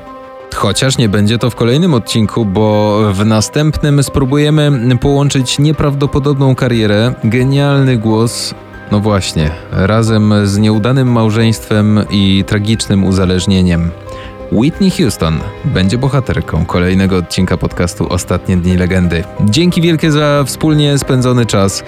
Chociaż 0.55 0.97
nie 0.97 1.09
będzie 1.09 1.37
to 1.37 1.49
w 1.49 1.55
kolejnym 1.55 1.93
odcinku, 1.93 2.45
bo 2.45 2.99
w 3.13 3.25
następnym 3.25 4.03
spróbujemy 4.03 4.97
połączyć 5.01 5.59
nieprawdopodobną 5.59 6.55
karierę, 6.55 7.13
genialny 7.23 7.97
głos 7.97 8.53
no 8.91 8.99
właśnie, 8.99 9.51
razem 9.71 10.33
z 10.47 10.57
nieudanym 10.57 11.11
małżeństwem 11.11 11.99
i 12.09 12.43
tragicznym 12.47 13.03
uzależnieniem. 13.03 13.91
Whitney 14.51 14.91
Houston 14.91 15.39
będzie 15.65 15.97
bohaterką 15.97 16.65
kolejnego 16.65 17.17
odcinka 17.17 17.57
podcastu 17.57 18.07
Ostatnie 18.09 18.57
Dni 18.57 18.77
Legendy. 18.77 19.23
Dzięki 19.45 19.81
wielkie 19.81 20.11
za 20.11 20.43
wspólnie 20.45 20.97
spędzony 20.97 21.45
czas. 21.45 21.83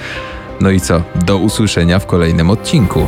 No 0.61 0.69
i 0.69 0.81
co? 0.81 1.01
Do 1.25 1.37
usłyszenia 1.37 1.99
w 1.99 2.05
kolejnym 2.05 2.49
odcinku. 2.49 3.07